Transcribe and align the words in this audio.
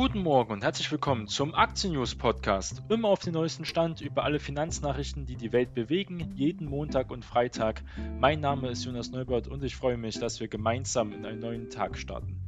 Guten 0.00 0.22
Morgen 0.22 0.54
und 0.54 0.64
herzlich 0.64 0.90
willkommen 0.90 1.28
zum 1.28 1.54
Aktien 1.54 1.92
News 1.92 2.14
Podcast. 2.14 2.82
Immer 2.88 3.08
auf 3.08 3.20
den 3.20 3.34
neuesten 3.34 3.66
Stand 3.66 4.00
über 4.00 4.24
alle 4.24 4.40
Finanznachrichten, 4.40 5.26
die 5.26 5.36
die 5.36 5.52
Welt 5.52 5.74
bewegen, 5.74 6.32
jeden 6.34 6.70
Montag 6.70 7.10
und 7.10 7.22
Freitag. 7.22 7.82
Mein 8.18 8.40
Name 8.40 8.70
ist 8.70 8.82
Jonas 8.82 9.10
Neubert 9.10 9.46
und 9.46 9.62
ich 9.62 9.76
freue 9.76 9.98
mich, 9.98 10.18
dass 10.18 10.40
wir 10.40 10.48
gemeinsam 10.48 11.12
in 11.12 11.26
einen 11.26 11.40
neuen 11.40 11.68
Tag 11.68 11.98
starten. 11.98 12.40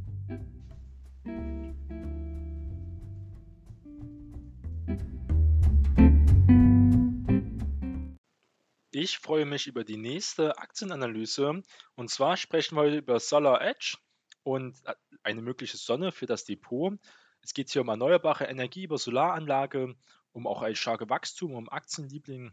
Ich 8.92 9.18
freue 9.18 9.44
mich 9.44 9.66
über 9.66 9.84
die 9.84 9.98
nächste 9.98 10.56
Aktienanalyse 10.56 11.62
und 11.96 12.08
zwar 12.08 12.38
sprechen 12.38 12.76
wir 12.76 12.84
heute 12.84 12.96
über 12.96 13.20
Solar 13.20 13.60
Edge 13.60 13.98
und 14.42 14.74
äh, 14.86 14.94
eine 15.22 15.42
mögliche 15.42 15.76
Sonne 15.76 16.12
für 16.12 16.24
das 16.24 16.46
Depot. 16.46 16.98
Es 17.42 17.54
geht 17.54 17.70
hier 17.70 17.82
um 17.82 17.88
erneuerbare 17.88 18.44
Energie 18.44 18.84
über 18.84 18.98
Solaranlage, 18.98 19.96
um 20.32 20.46
auch 20.46 20.62
ein 20.62 20.76
starkes 20.76 21.08
Wachstum, 21.08 21.54
um 21.54 21.68
Aktienliebling 21.68 22.52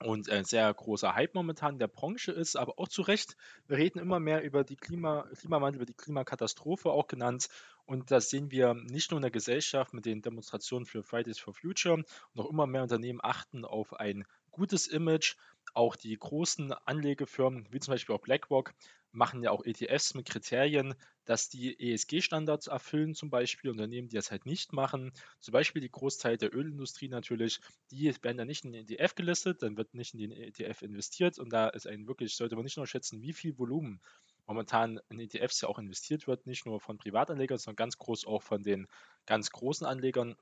und 0.00 0.28
ein 0.28 0.44
sehr 0.44 0.72
großer 0.72 1.14
Hype 1.14 1.34
momentan 1.34 1.78
der 1.78 1.86
Branche 1.86 2.32
ist, 2.32 2.56
aber 2.56 2.78
auch 2.78 2.88
zu 2.88 3.02
Recht. 3.02 3.36
Wir 3.68 3.78
reden 3.78 4.00
immer 4.00 4.18
mehr 4.18 4.42
über 4.42 4.64
die 4.64 4.76
Klima, 4.76 5.28
Klimawandel, 5.38 5.76
über 5.76 5.86
die 5.86 5.94
Klimakatastrophe 5.94 6.90
auch 6.90 7.06
genannt. 7.06 7.48
Und 7.86 8.10
das 8.10 8.30
sehen 8.30 8.50
wir 8.50 8.74
nicht 8.74 9.10
nur 9.10 9.18
in 9.18 9.22
der 9.22 9.30
Gesellschaft 9.30 9.94
mit 9.94 10.04
den 10.04 10.22
Demonstrationen 10.22 10.86
für 10.86 11.02
Fridays 11.02 11.38
for 11.38 11.54
Future. 11.54 12.02
Noch 12.34 12.50
immer 12.50 12.66
mehr 12.66 12.82
Unternehmen 12.82 13.20
achten 13.22 13.64
auf 13.64 13.94
ein 13.94 14.24
gutes 14.50 14.88
Image. 14.88 15.36
Auch 15.74 15.96
die 15.96 16.16
großen 16.16 16.72
Anlegefirmen, 16.72 17.66
wie 17.70 17.80
zum 17.80 17.92
Beispiel 17.92 18.14
auch 18.14 18.20
BlackRock, 18.20 18.74
machen 19.14 19.42
ja 19.42 19.50
auch 19.50 19.64
ETFs 19.64 20.14
mit 20.14 20.28
Kriterien, 20.28 20.94
dass 21.24 21.48
die 21.48 21.78
ESG-Standards 21.78 22.66
erfüllen, 22.66 23.14
zum 23.14 23.30
Beispiel 23.30 23.70
Unternehmen, 23.70 24.08
die 24.08 24.16
das 24.16 24.30
halt 24.30 24.46
nicht 24.46 24.72
machen. 24.72 25.12
Zum 25.40 25.52
Beispiel 25.52 25.80
die 25.80 25.90
Großteil 25.90 26.36
der 26.36 26.54
Ölindustrie 26.54 27.08
natürlich, 27.08 27.60
die 27.90 28.14
werden 28.22 28.36
dann 28.36 28.46
nicht 28.48 28.64
in 28.64 28.72
den 28.72 28.88
ETF 28.88 29.14
gelistet, 29.14 29.62
dann 29.62 29.76
wird 29.76 29.94
nicht 29.94 30.14
in 30.14 30.20
den 30.20 30.32
ETF 30.32 30.82
investiert 30.82 31.38
und 31.38 31.52
da 31.52 31.68
ist 31.68 31.86
ein 31.86 32.06
wirklich, 32.06 32.36
sollte 32.36 32.56
man 32.56 32.64
nicht 32.64 32.76
nur 32.76 32.86
schätzen, 32.86 33.22
wie 33.22 33.32
viel 33.32 33.58
Volumen 33.58 34.00
momentan 34.46 35.00
in 35.08 35.20
ETFs 35.20 35.60
ja 35.62 35.68
auch 35.68 35.78
investiert 35.78 36.26
wird, 36.26 36.46
nicht 36.46 36.66
nur 36.66 36.80
von 36.80 36.98
Privatanlegern, 36.98 37.58
sondern 37.58 37.76
ganz 37.76 37.96
groß 37.98 38.26
auch 38.26 38.42
von 38.42 38.62
den 38.62 38.86
ganz 39.26 39.50
großen 39.50 39.86
Anlegern. 39.86 40.36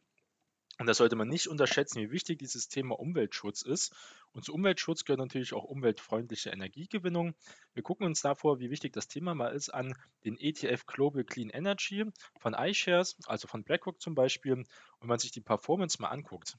Und 0.83 0.89
da 0.89 0.95
sollte 0.95 1.15
man 1.15 1.29
nicht 1.29 1.47
unterschätzen, 1.47 2.01
wie 2.01 2.11
wichtig 2.11 2.41
dieses 2.41 2.67
Thema 2.67 2.99
Umweltschutz 2.99 3.63
ist. 3.63 3.95
Und 4.33 4.45
zu 4.45 4.53
Umweltschutz 4.53 5.05
gehört 5.05 5.21
natürlich 5.21 5.55
auch 5.55 5.63
umweltfreundliche 5.63 6.51
Energiegewinnung. 6.51 7.37
Wir 7.73 7.85
gucken 7.85 8.05
uns 8.05 8.21
davor, 8.21 8.59
wie 8.59 8.69
wichtig 8.69 8.93
das 8.93 9.07
Thema 9.07 9.33
mal 9.37 9.55
ist, 9.55 9.69
an 9.69 9.95
den 10.25 10.37
ETF 10.37 10.87
Global 10.87 11.23
Clean 11.23 11.51
Energy 11.51 12.05
von 12.41 12.55
iShares, 12.55 13.17
also 13.27 13.47
von 13.47 13.63
BlackRock 13.63 14.01
zum 14.01 14.17
Beispiel. 14.17 14.55
Und 14.55 14.67
wenn 14.99 15.09
man 15.09 15.21
sich 15.21 15.31
die 15.31 15.41
Performance 15.41 16.03
mal 16.03 16.09
anguckt, 16.09 16.59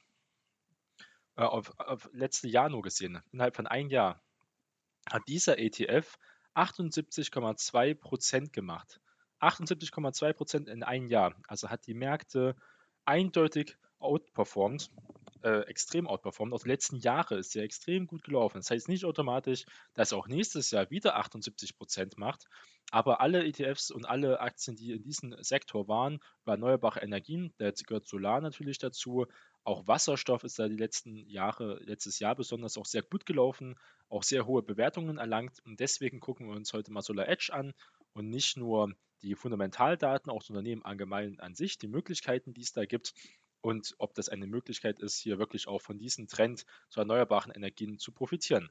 äh, 1.36 1.42
auf, 1.42 1.78
auf 1.78 2.10
letzte 2.14 2.48
Jahr 2.48 2.70
nur 2.70 2.82
gesehen, 2.82 3.22
innerhalb 3.34 3.58
von 3.58 3.68
einem 3.68 3.90
Jahr, 3.90 4.22
hat 5.12 5.24
dieser 5.28 5.60
ETF 5.60 6.18
78,2% 6.56 8.54
gemacht. 8.54 9.02
78,2% 9.42 10.70
in 10.70 10.82
einem 10.82 11.08
Jahr. 11.08 11.36
Also 11.50 11.68
hat 11.70 11.88
die 11.88 11.94
Märkte 11.94 12.56
eindeutig 13.04 13.76
outperformed, 14.04 14.90
äh, 15.44 15.62
extrem 15.68 16.08
outperformed. 16.08 16.54
Auch 16.54 16.64
die 16.64 16.70
letzten 16.70 16.98
Jahre 16.98 17.38
ist 17.38 17.56
er 17.56 17.64
extrem 17.64 18.08
gut 18.08 18.24
gelaufen. 18.24 18.60
Das 18.60 18.72
heißt 18.72 18.88
nicht 18.88 19.06
automatisch, 19.06 19.66
dass 19.94 20.12
er 20.12 20.18
auch 20.18 20.28
nächstes 20.28 20.72
Jahr 20.72 20.90
wieder 20.90 21.16
78 21.18 21.78
Prozent 21.78 22.18
macht, 22.18 22.48
aber 22.92 23.22
alle 23.22 23.46
ETFs 23.46 23.92
und 23.92 24.06
alle 24.06 24.40
Aktien, 24.40 24.76
die 24.76 24.92
in 24.92 25.04
diesem 25.04 25.36
Sektor 25.42 25.88
waren, 25.88 26.20
über 26.44 26.54
erneuerbare 26.54 27.02
Energien, 27.02 27.54
da 27.58 27.72
gehört 27.72 28.08
Solar 28.08 28.40
natürlich 28.42 28.78
dazu, 28.78 29.26
auch 29.64 29.88
Wasserstoff 29.88 30.44
ist 30.44 30.60
da 30.60 30.68
die 30.68 30.78
letzten 30.78 31.28
Jahre, 31.30 31.80
letztes 31.84 32.20
Jahr 32.20 32.36
besonders 32.36 32.78
auch 32.78 32.86
sehr 32.86 33.02
gut 33.02 33.26
gelaufen, 33.26 33.76
auch 34.10 34.24
sehr 34.24 34.46
hohe 34.46 34.62
Bewertungen 34.62 35.18
erlangt. 35.18 35.60
Und 35.66 35.80
deswegen 35.80 36.20
gucken 36.20 36.48
wir 36.48 36.56
uns 36.56 36.74
heute 36.74 36.92
mal 36.92 37.02
Solar 37.02 37.30
Edge 37.30 37.52
an 37.52 37.74
und 38.14 38.30
nicht 38.30 38.58
nur 38.58 38.94
die 39.22 39.36
Fundamentaldaten, 39.36 40.30
auch 40.30 40.42
das 40.42 40.50
Unternehmen 40.50 40.84
allgemein 40.84 41.40
an 41.40 41.56
sich, 41.56 41.78
die 41.78 41.88
Möglichkeiten, 41.88 42.54
die 42.54 42.62
es 42.62 42.74
da 42.74 42.86
gibt 42.86 43.14
und 43.64 43.96
ob 43.98 44.14
das 44.14 44.28
eine 44.28 44.46
Möglichkeit 44.46 45.00
ist, 45.00 45.18
hier 45.18 45.40
wirklich 45.40 45.68
auch 45.70 45.82
von 45.82 45.98
diesem 45.98 46.28
Trend 46.28 46.66
zu 46.90 47.00
erneuerbaren 47.00 47.52
Energien 47.52 47.98
zu 47.98 48.12
profitieren. 48.12 48.70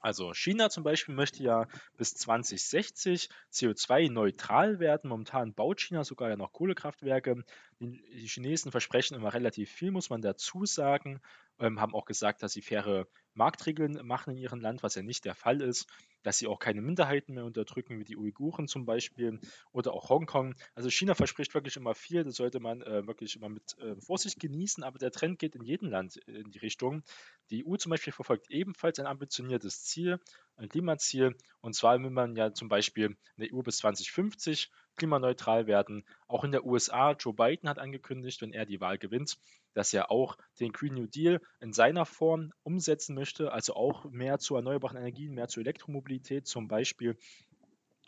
Also 0.00 0.34
China 0.34 0.68
zum 0.68 0.82
Beispiel 0.82 1.14
möchte 1.14 1.44
ja 1.44 1.68
bis 1.96 2.14
2060 2.14 3.28
CO2-neutral 3.52 4.80
werden. 4.80 5.08
Momentan 5.08 5.54
baut 5.54 5.80
China 5.80 6.02
sogar 6.02 6.28
ja 6.28 6.36
noch 6.36 6.52
Kohlekraftwerke. 6.52 7.44
Die 7.78 8.26
Chinesen 8.26 8.72
versprechen 8.72 9.14
immer 9.14 9.32
relativ 9.32 9.70
viel, 9.70 9.92
muss 9.92 10.10
man 10.10 10.20
dazu 10.20 10.66
sagen. 10.66 11.20
Ähm, 11.60 11.80
haben 11.80 11.94
auch 11.94 12.04
gesagt, 12.04 12.42
dass 12.42 12.52
sie 12.52 12.62
faire 12.62 13.06
Marktregeln 13.34 14.04
machen 14.04 14.32
in 14.32 14.38
ihrem 14.38 14.60
Land, 14.60 14.82
was 14.82 14.96
ja 14.96 15.02
nicht 15.02 15.24
der 15.24 15.36
Fall 15.36 15.60
ist 15.60 15.86
dass 16.24 16.38
sie 16.38 16.48
auch 16.48 16.58
keine 16.58 16.80
Minderheiten 16.80 17.34
mehr 17.34 17.44
unterdrücken, 17.44 18.00
wie 18.00 18.04
die 18.04 18.16
Uiguren 18.16 18.66
zum 18.66 18.84
Beispiel 18.84 19.38
oder 19.70 19.92
auch 19.92 20.08
Hongkong. 20.08 20.54
Also 20.74 20.90
China 20.90 21.14
verspricht 21.14 21.54
wirklich 21.54 21.76
immer 21.76 21.94
viel, 21.94 22.24
das 22.24 22.36
sollte 22.36 22.58
man 22.58 22.82
äh, 22.82 23.06
wirklich 23.06 23.36
immer 23.36 23.48
mit 23.48 23.78
äh, 23.78 23.94
Vorsicht 24.00 24.40
genießen, 24.40 24.82
aber 24.82 24.98
der 24.98 25.12
Trend 25.12 25.38
geht 25.38 25.54
in 25.54 25.62
jedem 25.62 25.88
Land 25.88 26.16
in 26.16 26.50
die 26.50 26.58
Richtung. 26.58 27.02
Die 27.50 27.64
EU 27.66 27.76
zum 27.76 27.90
Beispiel 27.90 28.12
verfolgt 28.12 28.50
ebenfalls 28.50 28.98
ein 28.98 29.06
ambitioniertes 29.06 29.84
Ziel, 29.84 30.18
ein 30.56 30.68
Klimaziel, 30.68 31.36
und 31.60 31.74
zwar 31.74 32.02
will 32.02 32.10
man 32.10 32.34
ja 32.36 32.52
zum 32.52 32.68
Beispiel 32.68 33.16
in 33.36 33.44
der 33.44 33.54
EU 33.54 33.62
bis 33.62 33.78
2050 33.78 34.70
klimaneutral 34.96 35.66
werden. 35.66 36.04
Auch 36.26 36.44
in 36.44 36.52
der 36.52 36.64
USA, 36.64 37.12
Joe 37.12 37.34
Biden 37.34 37.68
hat 37.68 37.78
angekündigt, 37.78 38.40
wenn 38.40 38.52
er 38.52 38.64
die 38.64 38.80
Wahl 38.80 38.98
gewinnt, 38.98 39.38
dass 39.74 39.92
er 39.92 40.10
auch 40.10 40.36
den 40.60 40.72
Green 40.72 40.94
New 40.94 41.06
Deal 41.06 41.40
in 41.60 41.72
seiner 41.72 42.06
Form 42.06 42.52
umsetzen 42.62 43.14
möchte, 43.14 43.52
also 43.52 43.74
auch 43.74 44.04
mehr 44.06 44.38
zu 44.38 44.56
erneuerbaren 44.56 44.96
Energien, 44.96 45.34
mehr 45.34 45.48
zu 45.48 45.60
Elektromobilität 45.60 46.46
zum 46.46 46.68
Beispiel 46.68 47.18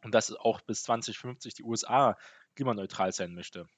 und 0.02 0.14
dass 0.14 0.32
auch 0.32 0.60
bis 0.62 0.84
2050 0.84 1.54
die 1.54 1.64
USA 1.64 2.16
klimaneutral 2.54 3.12
sein 3.12 3.34
möchte. 3.34 3.68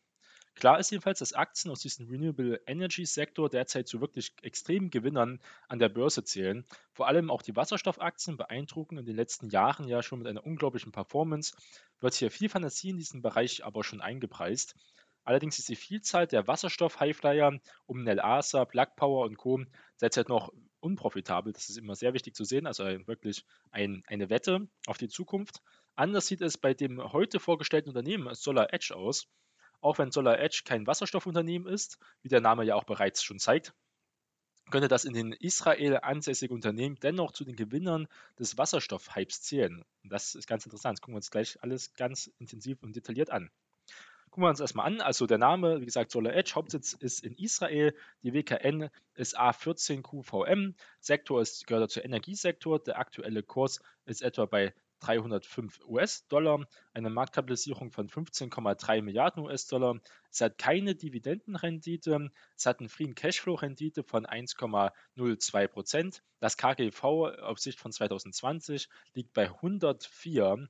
Klar 0.58 0.80
ist 0.80 0.90
jedenfalls, 0.90 1.20
dass 1.20 1.34
Aktien 1.34 1.70
aus 1.70 1.82
diesem 1.82 2.08
Renewable 2.08 2.60
Energy 2.66 3.06
Sektor 3.06 3.48
derzeit 3.48 3.86
zu 3.86 4.00
wirklich 4.00 4.32
extremen 4.42 4.90
Gewinnern 4.90 5.38
an 5.68 5.78
der 5.78 5.88
Börse 5.88 6.24
zählen. 6.24 6.66
Vor 6.92 7.06
allem 7.06 7.30
auch 7.30 7.42
die 7.42 7.54
Wasserstoffaktien 7.54 8.36
beeindrucken 8.36 8.98
in 8.98 9.06
den 9.06 9.14
letzten 9.14 9.50
Jahren 9.50 9.86
ja 9.86 10.02
schon 10.02 10.18
mit 10.18 10.26
einer 10.26 10.44
unglaublichen 10.44 10.90
Performance. 10.90 11.54
Wird 12.00 12.14
hier 12.14 12.32
viel 12.32 12.48
Fantasie 12.48 12.90
in 12.90 12.96
diesem 12.96 13.22
Bereich 13.22 13.64
aber 13.64 13.84
schon 13.84 14.00
eingepreist. 14.00 14.74
Allerdings 15.28 15.58
ist 15.58 15.68
die 15.68 15.76
Vielzahl 15.76 16.26
der 16.26 16.46
Wasserstoff-Highflyer 16.46 17.60
um 17.84 18.02
Nelasa, 18.02 18.64
Plug 18.64 18.86
Power 18.96 19.26
und 19.26 19.36
Co. 19.36 19.62
derzeit 20.00 20.30
noch 20.30 20.50
unprofitabel. 20.80 21.52
Das 21.52 21.68
ist 21.68 21.76
immer 21.76 21.94
sehr 21.96 22.14
wichtig 22.14 22.34
zu 22.34 22.44
sehen, 22.44 22.66
also 22.66 22.84
wirklich 23.06 23.44
ein, 23.70 24.02
eine 24.06 24.30
Wette 24.30 24.68
auf 24.86 24.96
die 24.96 25.08
Zukunft. 25.08 25.60
Anders 25.96 26.28
sieht 26.28 26.40
es 26.40 26.56
bei 26.56 26.72
dem 26.72 27.12
heute 27.12 27.40
vorgestellten 27.40 27.90
Unternehmen 27.90 28.34
Solar 28.34 28.72
Edge 28.72 28.96
aus. 28.96 29.28
Auch 29.82 29.98
wenn 29.98 30.12
Solar 30.12 30.38
Edge 30.38 30.62
kein 30.64 30.86
Wasserstoffunternehmen 30.86 31.70
ist, 31.70 31.98
wie 32.22 32.30
der 32.30 32.40
Name 32.40 32.64
ja 32.64 32.76
auch 32.76 32.84
bereits 32.84 33.22
schon 33.22 33.38
zeigt, 33.38 33.74
könnte 34.70 34.88
das 34.88 35.04
in 35.04 35.12
den 35.12 35.32
Israel 35.32 35.98
ansässige 35.98 36.54
Unternehmen 36.54 36.96
dennoch 37.02 37.32
zu 37.32 37.44
den 37.44 37.54
Gewinnern 37.54 38.08
des 38.38 38.56
Wasserstoff-Hypes 38.56 39.42
zählen. 39.42 39.84
Und 40.02 40.10
das 40.10 40.34
ist 40.34 40.46
ganz 40.46 40.64
interessant. 40.64 40.96
Das 40.96 41.02
gucken 41.02 41.16
wir 41.16 41.18
uns 41.18 41.30
gleich 41.30 41.62
alles 41.62 41.92
ganz 41.92 42.28
intensiv 42.38 42.82
und 42.82 42.96
detailliert 42.96 43.28
an. 43.28 43.50
Gucken 44.30 44.44
wir 44.44 44.50
uns 44.50 44.60
erstmal 44.60 44.86
an. 44.86 45.00
Also 45.00 45.26
der 45.26 45.38
Name, 45.38 45.80
wie 45.80 45.86
gesagt, 45.86 46.10
Solar 46.10 46.34
Edge, 46.34 46.52
Hauptsitz 46.54 46.92
ist 46.92 47.24
in 47.24 47.34
Israel. 47.34 47.94
Die 48.22 48.34
WKN 48.34 48.90
ist 49.14 49.38
A14QVM. 49.38 50.74
Sektor 51.00 51.40
ist, 51.40 51.66
gehört 51.66 51.90
zur 51.90 52.04
Energiesektor. 52.04 52.78
Der 52.78 52.98
aktuelle 52.98 53.42
Kurs 53.42 53.80
ist 54.04 54.22
etwa 54.22 54.44
bei 54.44 54.74
305 55.00 55.80
US-Dollar, 55.86 56.66
eine 56.92 57.10
Marktkapitalisierung 57.10 57.90
von 57.90 58.08
15,3 58.08 59.02
Milliarden 59.02 59.44
US-Dollar. 59.44 60.00
Es 60.30 60.40
hat 60.40 60.58
keine 60.58 60.94
Dividendenrendite, 60.94 62.30
es 62.56 62.66
hat 62.66 62.80
eine 62.80 62.88
Free 62.88 63.12
Cashflow-Rendite 63.12 64.02
von 64.02 64.26
1,02 64.26 65.68
Prozent. 65.68 66.22
Das 66.40 66.56
KGV 66.56 67.04
auf 67.04 67.58
Sicht 67.58 67.78
von 67.78 67.92
2020 67.92 68.88
liegt 69.14 69.32
bei 69.32 69.46
104. 69.46 70.68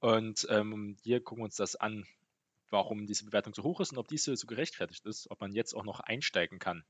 Und 0.00 0.46
ähm, 0.50 0.96
hier 1.02 1.22
gucken 1.22 1.42
wir 1.42 1.46
uns 1.46 1.56
das 1.56 1.76
an, 1.76 2.04
warum 2.72 3.06
diese 3.06 3.24
Bewertung 3.24 3.54
so 3.54 3.62
hoch 3.62 3.80
ist 3.80 3.92
und 3.92 3.98
ob 3.98 4.08
diese 4.08 4.36
so 4.36 4.46
gerechtfertigt 4.46 5.06
ist, 5.06 5.30
ob 5.30 5.40
man 5.40 5.52
jetzt 5.52 5.74
auch 5.74 5.84
noch 5.84 6.00
einsteigen 6.00 6.58
kann. 6.58 6.84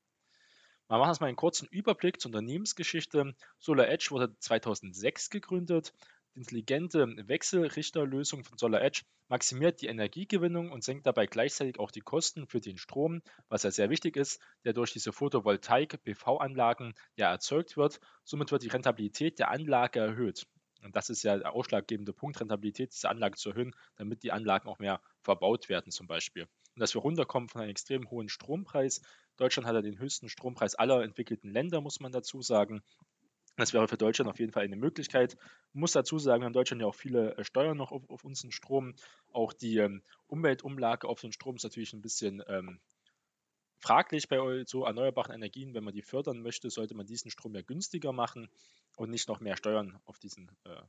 Wir 0.89 0.99
machen 0.99 1.09
erstmal 1.09 1.29
einen 1.29 1.37
kurzen 1.37 1.69
Überblick 1.69 2.21
zur 2.21 2.31
Unternehmensgeschichte. 2.31 3.35
Solar 3.59 3.89
Edge 3.89 4.09
wurde 4.11 4.37
2006 4.39 5.31
gegründet. 5.31 5.93
Die 6.35 6.41
intelligente 6.41 7.07
Wechselrichterlösung 7.29 8.45
von 8.45 8.59
Solar 8.59 8.83
Edge 8.83 9.03
maximiert 9.29 9.81
die 9.81 9.87
Energiegewinnung 9.87 10.71
und 10.71 10.85
senkt 10.85 11.07
dabei 11.07 11.27
gleichzeitig 11.27 11.79
auch 11.79 11.91
die 11.91 12.01
Kosten 12.01 12.47
für 12.47 12.61
den 12.61 12.79
Strom, 12.79 13.23
was 13.49 13.63
ja 13.63 13.71
sehr 13.71 13.91
wichtig 13.91 14.17
ist, 14.17 14.41
der 14.65 14.73
durch 14.73 14.93
diese 14.93 15.13
Photovoltaik-PV-Anlagen 15.13 16.95
ja 17.17 17.31
erzeugt 17.31 17.77
wird. 17.77 18.01
Somit 18.25 18.53
wird 18.53 18.63
die 18.63 18.69
Rentabilität 18.69 19.39
der 19.39 19.51
Anlage 19.51 20.01
erhöht. 20.01 20.47
Und 20.83 20.97
das 20.97 21.11
ist 21.11 21.23
ja 21.23 21.39
der 21.39 21.53
ausschlaggebende 21.53 22.13
Punkt, 22.13 22.41
Rentabilität 22.41 22.93
dieser 22.93 23.11
Anlage 23.11 23.37
zu 23.37 23.51
erhöhen, 23.51 23.75
damit 23.97 24.23
die 24.23 24.33
Anlagen 24.33 24.69
auch 24.69 24.79
mehr 24.79 25.01
verbaut 25.21 25.69
werden 25.69 25.93
zum 25.93 26.07
Beispiel. 26.07 26.43
und 26.75 26.81
dass 26.81 26.95
wir 26.95 27.03
runterkommen 27.03 27.49
von 27.49 27.61
einem 27.61 27.71
extrem 27.71 28.11
hohen 28.11 28.29
Strompreis. 28.29 29.03
Deutschland 29.37 29.67
hat 29.67 29.75
ja 29.75 29.83
den 29.83 29.99
höchsten 29.99 30.29
Strompreis 30.29 30.75
aller 30.75 31.03
entwickelten 31.03 31.51
Länder, 31.51 31.81
muss 31.81 32.01
man 32.01 32.13
dazu 32.13 32.43
sagen. 32.43 32.83
Das 33.57 33.75
wäre 33.75 33.87
für 33.87 33.99
Deutschland 33.99 34.31
auf 34.31 34.39
jeden 34.39 34.53
Fall 34.53 34.65
eine 34.65 34.77
Möglichkeit. 34.77 35.35
Ich 35.35 35.75
muss 35.75 35.93
dazu 35.93 36.19
sagen, 36.19 36.41
wir 36.41 36.47
haben 36.47 36.53
in 36.53 36.55
Deutschland 36.55 36.81
ja 36.81 36.89
auch 36.89 36.95
viele 36.95 37.37
äh, 37.37 37.45
Steuern 37.45 37.77
noch 37.77 37.93
auf, 37.93 38.09
auf 38.09 38.25
unseren 38.25 38.51
Strom. 38.51 38.95
Auch 39.31 39.53
die 39.53 39.77
ähm, 39.77 40.03
Umweltumlage 40.27 41.07
auf 41.07 41.21
den 41.21 41.33
Strom 41.33 41.57
ist 41.57 41.65
natürlich 41.65 41.93
ein 41.93 42.01
bisschen 42.01 42.43
ähm, 42.49 42.81
fraglich 43.83 44.29
bei 44.29 44.65
so 44.65 44.85
erneuerbaren 44.85 45.35
Energien. 45.35 45.75
Wenn 45.75 45.85
man 45.85 45.93
die 45.93 46.03
fördern 46.03 46.41
möchte, 46.41 46.71
sollte 46.71 46.95
man 46.95 47.07
diesen 47.07 47.31
Strom 47.31 47.55
ja 47.55 47.63
günstiger 47.63 48.13
machen 48.13 48.49
und 48.97 49.11
nicht 49.11 49.29
noch 49.29 49.41
mehr 49.41 49.57
Steuern 49.57 49.99
auf 50.05 50.19
diesen 50.19 50.51
äh, 50.65 50.83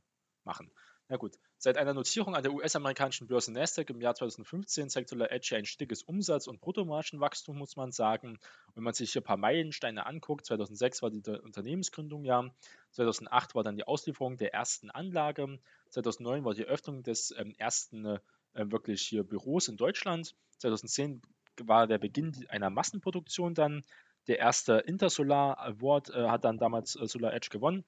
machen. 0.44 0.70
Na 1.08 1.16
gut, 1.16 1.38
seit 1.58 1.76
einer 1.76 1.92
Notierung 1.92 2.34
an 2.34 2.42
der 2.42 2.52
US-amerikanischen 2.52 3.26
Börse 3.26 3.52
Nasdaq 3.52 3.90
im 3.90 4.00
Jahr 4.00 4.14
2015 4.14 4.88
zeigt 4.88 5.10
Solar 5.10 5.30
Edge 5.30 5.54
ein 5.54 5.66
stetiges 5.66 6.02
Umsatz- 6.02 6.46
und 6.46 6.62
Bruttomargenwachstum, 6.62 7.58
muss 7.58 7.76
man 7.76 7.92
sagen. 7.92 8.38
Wenn 8.74 8.84
man 8.84 8.94
sich 8.94 9.12
hier 9.12 9.20
ein 9.20 9.24
paar 9.24 9.36
Meilensteine 9.36 10.06
anguckt, 10.06 10.46
2006 10.46 11.02
war 11.02 11.10
die 11.10 11.22
Unternehmensgründung 11.42 12.24
ja, 12.24 12.48
2008 12.92 13.54
war 13.54 13.62
dann 13.62 13.76
die 13.76 13.86
Auslieferung 13.86 14.38
der 14.38 14.54
ersten 14.54 14.90
Anlage, 14.90 15.58
2009 15.90 16.44
war 16.44 16.54
die 16.54 16.62
Eröffnung 16.62 17.02
des 17.02 17.34
ähm, 17.36 17.54
ersten 17.58 18.06
äh, 18.06 18.20
wirklich 18.54 19.02
hier 19.02 19.24
Büros 19.24 19.68
in 19.68 19.76
Deutschland, 19.76 20.34
2010 20.58 21.20
war 21.64 21.86
der 21.86 21.98
Beginn 21.98 22.32
einer 22.48 22.70
Massenproduktion 22.70 23.54
dann. 23.54 23.82
Der 24.26 24.38
erste 24.38 24.74
Intersolar 24.74 25.58
Award 25.58 26.10
äh, 26.10 26.28
hat 26.28 26.44
dann 26.44 26.58
damals 26.58 26.96
äh, 26.96 27.06
Solar 27.06 27.34
Edge 27.34 27.48
gewonnen. 27.50 27.84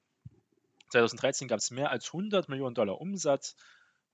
2013 0.89 1.47
gab 1.47 1.59
es 1.59 1.71
mehr 1.71 1.91
als 1.91 2.07
100 2.07 2.47
Millionen 2.49 2.75
Dollar 2.75 3.01
Umsatz. 3.01 3.55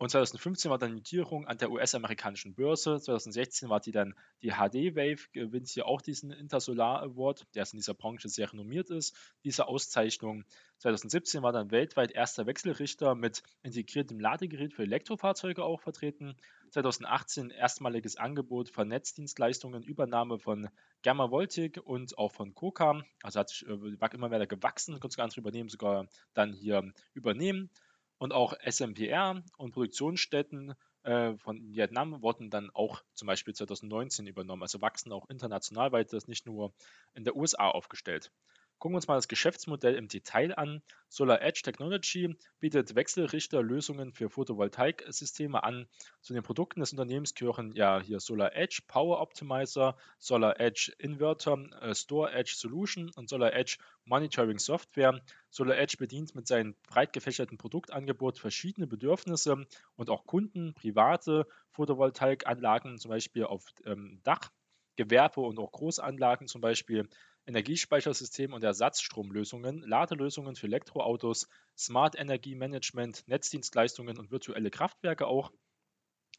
Und 0.03 0.09
2015 0.09 0.69
war 0.69 0.77
dann 0.77 0.89
die 0.89 0.95
Notierung 0.97 1.47
an 1.47 1.57
der 1.57 1.71
US-amerikanischen 1.71 2.55
Börse. 2.55 2.99
2016 2.99 3.69
war 3.69 3.79
die 3.79 3.93
dann 3.93 4.15
die 4.41 4.49
HD 4.49 4.97
Wave, 4.97 5.29
gewinnt 5.31 5.69
hier 5.69 5.85
auch 5.87 6.01
diesen 6.01 6.29
Intersolar 6.29 7.01
Award, 7.03 7.47
der 7.55 7.63
in 7.71 7.77
dieser 7.77 7.93
Branche 7.93 8.27
sehr 8.27 8.51
renommiert 8.51 8.89
ist, 8.89 9.15
diese 9.45 9.65
Auszeichnung. 9.69 10.43
2017 10.79 11.41
war 11.41 11.53
dann 11.53 11.71
weltweit 11.71 12.11
erster 12.11 12.45
Wechselrichter 12.45 13.15
mit 13.15 13.43
integriertem 13.61 14.19
Ladegerät 14.19 14.73
für 14.73 14.83
Elektrofahrzeuge 14.83 15.63
auch 15.63 15.79
vertreten. 15.79 16.35
2018 16.71 17.49
erstmaliges 17.49 18.17
Angebot 18.17 18.71
von 18.71 18.89
Netzdienstleistungen, 18.89 19.83
Übernahme 19.83 20.37
von 20.37 20.67
Gamma 21.03 21.31
Voltic 21.31 21.79
und 21.81 22.17
auch 22.17 22.33
von 22.33 22.53
Coca. 22.53 23.05
Also 23.21 23.39
hat 23.39 23.47
sich 23.47 23.65
äh, 23.65 23.71
immer 23.71 24.31
weiter 24.31 24.47
gewachsen, 24.47 24.99
konnte 24.99 25.13
sogar 25.13 25.23
andere 25.23 25.39
übernehmen, 25.39 25.69
sogar 25.69 26.07
dann 26.33 26.51
hier 26.51 26.91
übernehmen. 27.13 27.69
Und 28.17 28.31
auch 28.31 28.53
SMPR 28.59 29.43
und 29.57 29.71
Produktionsstätten 29.71 30.75
äh, 31.03 31.35
von 31.37 31.61
Vietnam 31.73 32.21
wurden 32.21 32.49
dann 32.49 32.69
auch 32.73 33.03
zum 33.13 33.27
Beispiel 33.27 33.53
2019 33.53 34.27
übernommen. 34.27 34.61
Also 34.61 34.81
wachsen 34.81 35.11
auch 35.11 35.29
international 35.29 35.91
weiter, 35.91 36.17
nicht 36.27 36.45
nur 36.45 36.73
in 37.13 37.23
der 37.23 37.35
USA 37.35 37.69
aufgestellt. 37.69 38.31
Gucken 38.83 38.95
wir 38.95 38.97
uns 38.97 39.07
mal 39.07 39.15
das 39.15 39.29
Geschäftsmodell 39.29 39.95
im 39.95 40.09
Detail 40.09 40.57
an. 40.57 40.81
Solar 41.07 41.41
Edge 41.41 41.61
Technology 41.63 42.35
bietet 42.59 42.95
Wechselrichterlösungen 42.95 44.11
für 44.11 44.29
Photovoltaiksysteme 44.29 45.63
an. 45.63 45.87
Zu 46.19 46.33
den 46.33 46.43
Produkten 46.43 46.81
des 46.81 46.91
Unternehmens 46.91 47.33
gehören 47.33 47.71
ja 47.75 48.01
hier 48.01 48.19
Solar 48.19 48.53
Edge 48.57 48.81
Power 48.85 49.21
Optimizer, 49.21 49.95
Solar 50.19 50.59
Edge 50.59 50.91
Inverter, 50.97 51.59
äh, 51.79 51.95
Store 51.95 52.33
Edge 52.33 52.55
Solution 52.57 53.09
und 53.15 53.29
Solar 53.29 53.53
Edge 53.53 53.77
Monitoring 54.03 54.59
Software. 54.59 55.21
Solar 55.49 55.77
Edge 55.77 55.95
bedient 55.97 56.35
mit 56.35 56.47
seinem 56.47 56.75
breit 56.85 57.13
gefächerten 57.13 57.57
Produktangebot 57.57 58.37
verschiedene 58.37 58.85
Bedürfnisse 58.85 59.65
und 59.95 60.09
auch 60.09 60.25
Kunden, 60.25 60.73
private 60.73 61.47
Photovoltaikanlagen, 61.71 62.97
zum 62.97 63.11
Beispiel 63.11 63.45
auf 63.45 63.65
ähm, 63.85 64.19
Dach, 64.23 64.51
Gewerbe 64.97 65.39
und 65.39 65.57
auch 65.57 65.71
Großanlagen 65.71 66.47
zum 66.47 66.59
Beispiel 66.61 67.07
Energiespeichersystem 67.45 68.53
und 68.53 68.63
Ersatzstromlösungen, 68.63 69.81
Ladelösungen 69.81 70.55
für 70.55 70.67
Elektroautos, 70.67 71.47
Smart 71.77 72.17
Energiemanagement, 72.17 73.27
Netzdienstleistungen 73.27 74.17
und 74.17 74.31
virtuelle 74.31 74.71
Kraftwerke 74.71 75.27
auch. 75.27 75.51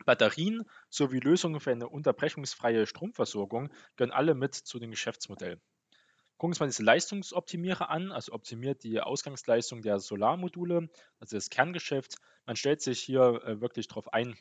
Batterien 0.06 0.64
sowie 0.90 1.20
Lösungen 1.20 1.60
für 1.60 1.70
eine 1.70 1.88
unterbrechungsfreie 1.88 2.86
Stromversorgung 2.86 3.70
gehören 3.96 4.12
alle 4.12 4.34
mit 4.34 4.54
zu 4.54 4.78
dem 4.78 4.90
Geschäftsmodell. 4.90 5.60
Gucken 6.36 6.48
wir 6.48 6.54
uns 6.54 6.60
mal 6.60 6.66
diese 6.66 6.82
Leistungsoptimierer 6.82 7.90
an, 7.90 8.10
also 8.10 8.32
optimiert 8.32 8.82
die 8.82 9.00
Ausgangsleistung 9.00 9.82
der 9.82 10.00
Solarmodule, 10.00 10.88
also 11.20 11.36
das 11.36 11.48
Kerngeschäft. 11.48 12.16
Man 12.44 12.56
stellt 12.56 12.82
sich 12.82 13.00
hier 13.00 13.40
äh, 13.44 13.60
wirklich 13.60 13.86
darauf 13.86 14.12
ein, 14.12 14.36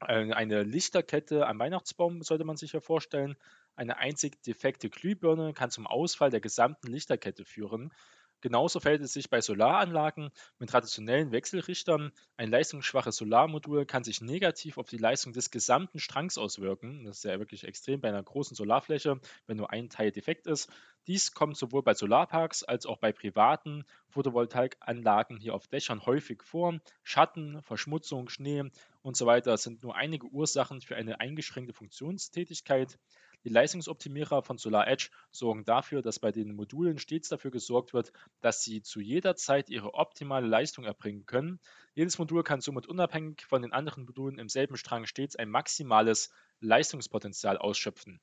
eine 0.00 0.62
Lichterkette 0.62 1.46
am 1.46 1.58
Weihnachtsbaum 1.58 2.22
sollte 2.22 2.44
man 2.44 2.56
sich 2.56 2.72
ja 2.72 2.80
vorstellen. 2.80 3.36
Eine 3.74 3.98
einzig 3.98 4.42
defekte 4.42 4.90
Glühbirne 4.90 5.52
kann 5.52 5.70
zum 5.70 5.86
Ausfall 5.86 6.30
der 6.30 6.40
gesamten 6.40 6.88
Lichterkette 6.88 7.44
führen. 7.44 7.92
Genauso 8.40 8.80
verhält 8.80 9.02
es 9.02 9.12
sich 9.12 9.30
bei 9.30 9.40
Solaranlagen 9.40 10.30
mit 10.58 10.70
traditionellen 10.70 11.32
Wechselrichtern. 11.32 12.12
Ein 12.36 12.50
leistungsschwaches 12.50 13.16
Solarmodul 13.16 13.86
kann 13.86 14.04
sich 14.04 14.20
negativ 14.20 14.78
auf 14.78 14.88
die 14.88 14.98
Leistung 14.98 15.32
des 15.32 15.50
gesamten 15.50 15.98
Strangs 15.98 16.36
auswirken. 16.38 17.04
Das 17.04 17.18
ist 17.18 17.24
ja 17.24 17.38
wirklich 17.38 17.64
extrem 17.64 18.00
bei 18.00 18.08
einer 18.08 18.22
großen 18.22 18.54
Solarfläche, 18.54 19.20
wenn 19.46 19.56
nur 19.56 19.70
ein 19.70 19.88
Teil 19.88 20.12
defekt 20.12 20.46
ist. 20.46 20.70
Dies 21.06 21.32
kommt 21.32 21.56
sowohl 21.56 21.82
bei 21.82 21.94
Solarparks 21.94 22.62
als 22.62 22.84
auch 22.84 22.98
bei 22.98 23.12
privaten 23.12 23.84
Photovoltaikanlagen 24.08 25.38
hier 25.38 25.54
auf 25.54 25.66
Dächern 25.68 26.04
häufig 26.04 26.42
vor. 26.42 26.80
Schatten, 27.04 27.62
Verschmutzung, 27.62 28.28
Schnee 28.28 28.64
und 29.02 29.16
so 29.16 29.24
weiter 29.24 29.56
sind 29.56 29.82
nur 29.82 29.94
einige 29.94 30.26
Ursachen 30.26 30.80
für 30.80 30.96
eine 30.96 31.20
eingeschränkte 31.20 31.72
Funktionstätigkeit. 31.72 32.98
Die 33.46 33.52
Leistungsoptimierer 33.52 34.42
von 34.42 34.58
Solar 34.58 34.88
Edge 34.88 35.10
sorgen 35.30 35.64
dafür, 35.64 36.02
dass 36.02 36.18
bei 36.18 36.32
den 36.32 36.56
Modulen 36.56 36.98
stets 36.98 37.28
dafür 37.28 37.52
gesorgt 37.52 37.94
wird, 37.94 38.12
dass 38.40 38.64
sie 38.64 38.82
zu 38.82 38.98
jeder 38.98 39.36
Zeit 39.36 39.70
ihre 39.70 39.94
optimale 39.94 40.48
Leistung 40.48 40.84
erbringen 40.84 41.26
können. 41.26 41.60
Jedes 41.94 42.18
Modul 42.18 42.42
kann 42.42 42.60
somit 42.60 42.88
unabhängig 42.88 43.44
von 43.46 43.62
den 43.62 43.72
anderen 43.72 44.04
Modulen 44.04 44.40
im 44.40 44.48
selben 44.48 44.76
Strang 44.76 45.06
stets 45.06 45.36
ein 45.36 45.48
maximales 45.48 46.30
Leistungspotenzial 46.58 47.56
ausschöpfen. 47.56 48.20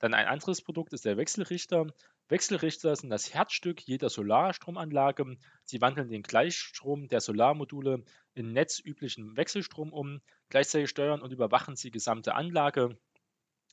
Dann 0.00 0.12
ein 0.12 0.26
anderes 0.26 0.60
Produkt 0.60 0.92
ist 0.92 1.04
der 1.04 1.16
Wechselrichter. 1.16 1.86
Wechselrichter 2.28 2.96
sind 2.96 3.10
das 3.10 3.32
Herzstück 3.32 3.82
jeder 3.82 4.10
Solarstromanlage. 4.10 5.36
Sie 5.62 5.80
wandeln 5.80 6.08
den 6.08 6.24
Gleichstrom 6.24 7.06
der 7.06 7.20
Solarmodule 7.20 8.02
in 8.34 8.52
netzüblichen 8.54 9.36
Wechselstrom 9.36 9.92
um. 9.92 10.20
Gleichzeitig 10.48 10.90
steuern 10.90 11.22
und 11.22 11.32
überwachen 11.32 11.76
sie 11.76 11.88
die 11.88 11.92
gesamte 11.92 12.34
Anlage. 12.34 12.98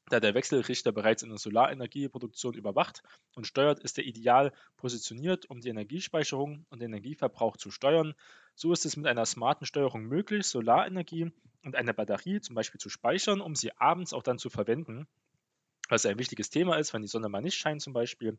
Da 0.09 0.19
der 0.19 0.35
Wechselrichter 0.35 0.91
bereits 0.91 1.23
eine 1.23 1.39
Solarenergieproduktion 1.39 2.53
überwacht 2.53 3.01
und 3.33 3.47
steuert, 3.47 3.79
ist 3.79 3.97
er 3.97 4.05
ideal 4.05 4.51
positioniert, 4.77 5.49
um 5.49 5.61
die 5.61 5.69
Energiespeicherung 5.69 6.65
und 6.69 6.79
den 6.79 6.91
Energieverbrauch 6.91 7.57
zu 7.57 7.71
steuern. 7.71 8.13
So 8.53 8.71
ist 8.71 8.85
es 8.85 8.97
mit 8.97 9.07
einer 9.07 9.25
smarten 9.25 9.65
Steuerung 9.65 10.03
möglich, 10.03 10.45
Solarenergie 10.45 11.31
und 11.63 11.75
eine 11.75 11.95
Batterie 11.95 12.39
zum 12.39 12.53
Beispiel 12.53 12.79
zu 12.79 12.89
speichern, 12.89 13.41
um 13.41 13.55
sie 13.55 13.75
abends 13.77 14.13
auch 14.13 14.21
dann 14.21 14.37
zu 14.37 14.51
verwenden, 14.51 15.07
was 15.89 16.05
ein 16.05 16.19
wichtiges 16.19 16.51
Thema 16.51 16.77
ist, 16.77 16.93
wenn 16.93 17.01
die 17.01 17.07
Sonne 17.07 17.27
mal 17.27 17.41
nicht 17.41 17.57
scheint 17.57 17.81
zum 17.81 17.93
Beispiel. 17.93 18.37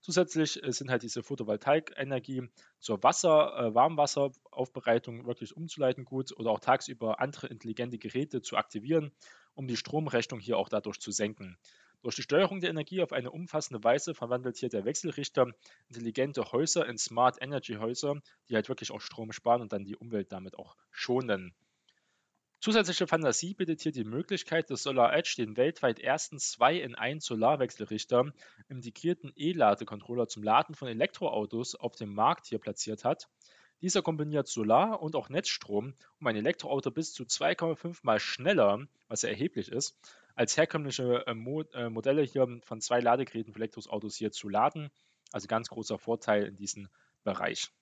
Zusätzlich 0.00 0.62
äh, 0.62 0.70
sind 0.70 0.90
halt 0.90 1.02
diese 1.02 1.22
Photovoltaikenergie 1.22 2.50
zur 2.78 3.02
Wasser, 3.02 3.56
äh, 3.56 3.74
Warmwasseraufbereitung 3.74 5.26
wirklich 5.26 5.56
umzuleiten 5.56 6.04
gut 6.04 6.36
oder 6.36 6.50
auch 6.50 6.60
tagsüber 6.60 7.20
andere 7.20 7.46
intelligente 7.46 7.98
Geräte 7.98 8.42
zu 8.42 8.56
aktivieren, 8.56 9.12
um 9.54 9.66
die 9.66 9.76
Stromrechnung 9.76 10.40
hier 10.40 10.58
auch 10.58 10.68
dadurch 10.68 11.00
zu 11.00 11.10
senken. 11.10 11.58
Durch 12.02 12.16
die 12.16 12.22
Steuerung 12.22 12.60
der 12.60 12.68
Energie 12.70 13.02
auf 13.02 13.12
eine 13.12 13.30
umfassende 13.30 13.82
Weise 13.82 14.14
verwandelt 14.14 14.58
hier 14.58 14.68
der 14.68 14.84
Wechselrichter 14.84 15.52
intelligente 15.88 16.52
Häuser 16.52 16.86
in 16.86 16.98
Smart 16.98 17.40
Energy 17.40 17.76
Häuser, 17.76 18.20
die 18.48 18.54
halt 18.54 18.68
wirklich 18.68 18.90
auch 18.90 19.00
Strom 19.00 19.32
sparen 19.32 19.62
und 19.62 19.72
dann 19.72 19.84
die 19.84 19.96
Umwelt 19.96 20.30
damit 20.30 20.58
auch 20.58 20.76
schonen. 20.90 21.54
Zusätzliche 22.60 23.06
Fantasie 23.06 23.52
bietet 23.52 23.82
hier 23.82 23.92
die 23.92 24.04
Möglichkeit, 24.04 24.70
dass 24.70 24.82
Solar 24.82 25.14
Edge 25.14 25.34
den 25.36 25.56
weltweit 25.58 25.98
ersten 25.98 26.38
2 26.38 26.76
in 26.76 26.94
1 26.94 27.22
Solarwechselrichter 27.24 28.32
im 28.68 28.76
integrierten 28.76 29.32
E-Ladecontroller 29.36 30.28
zum 30.28 30.42
Laden 30.42 30.74
von 30.74 30.88
Elektroautos 30.88 31.74
auf 31.74 31.94
dem 31.94 32.14
Markt 32.14 32.46
hier 32.46 32.58
platziert 32.58 33.04
hat. 33.04 33.28
Dieser 33.84 34.00
kombiniert 34.00 34.48
Solar- 34.48 35.02
und 35.02 35.14
auch 35.14 35.28
Netzstrom, 35.28 35.92
um 36.18 36.26
ein 36.26 36.36
Elektroauto 36.36 36.90
bis 36.90 37.12
zu 37.12 37.24
2,5 37.24 37.98
mal 38.00 38.18
schneller, 38.18 38.88
was 39.08 39.20
ja 39.20 39.28
erheblich 39.28 39.70
ist, 39.70 39.94
als 40.34 40.56
herkömmliche 40.56 41.26
äh, 41.26 41.32
äh, 41.32 41.90
Modelle 41.90 42.22
hier 42.22 42.48
von 42.62 42.80
zwei 42.80 43.00
Ladegeräten 43.00 43.52
für 43.52 43.58
Elektroautos 43.58 44.16
hier 44.16 44.32
zu 44.32 44.48
laden. 44.48 44.90
Also 45.32 45.48
ganz 45.48 45.68
großer 45.68 45.98
Vorteil 45.98 46.46
in 46.46 46.56
diesem 46.56 46.88
Bereich. 47.24 47.72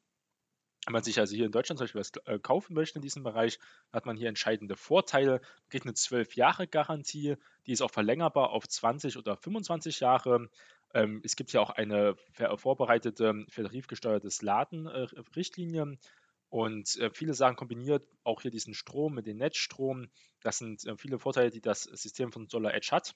Wenn 0.86 0.94
man 0.94 1.04
sich 1.04 1.20
also 1.20 1.36
hier 1.36 1.46
in 1.46 1.52
Deutschland 1.52 1.78
zum 1.78 1.84
Beispiel 1.84 2.00
was 2.00 2.10
äh, 2.26 2.40
kaufen 2.40 2.74
möchte 2.74 2.98
in 2.98 3.02
diesem 3.02 3.22
Bereich, 3.22 3.60
hat 3.92 4.04
man 4.04 4.16
hier 4.16 4.28
entscheidende 4.28 4.74
Vorteile. 4.74 5.34
Man 5.34 5.68
kriegt 5.70 5.86
eine 5.86 5.94
12-Jahre-Garantie, 5.94 7.36
die 7.66 7.72
ist 7.72 7.80
auch 7.80 7.92
verlängerbar 7.92 8.50
auf 8.50 8.66
20 8.66 9.18
oder 9.18 9.36
25 9.36 10.00
Jahre. 10.00 10.50
Ähm, 10.94 11.20
es 11.24 11.36
gibt 11.36 11.52
ja 11.52 11.60
auch 11.60 11.70
eine 11.70 12.16
vorbereitete, 12.56 13.44
vertarifgesteuertes 13.48 14.42
Laden-Richtlinie. 14.42 15.98
Und 16.48 16.96
äh, 16.98 17.10
viele 17.10 17.32
sagen, 17.32 17.56
kombiniert 17.56 18.06
auch 18.24 18.42
hier 18.42 18.50
diesen 18.50 18.74
Strom 18.74 19.14
mit 19.14 19.26
dem 19.26 19.38
Netzstrom. 19.38 20.08
Das 20.42 20.58
sind 20.58 20.84
äh, 20.84 20.96
viele 20.98 21.18
Vorteile, 21.18 21.50
die 21.50 21.62
das 21.62 21.84
System 21.84 22.30
von 22.30 22.46
Solar 22.46 22.74
Edge 22.74 22.88
hat. 22.92 23.14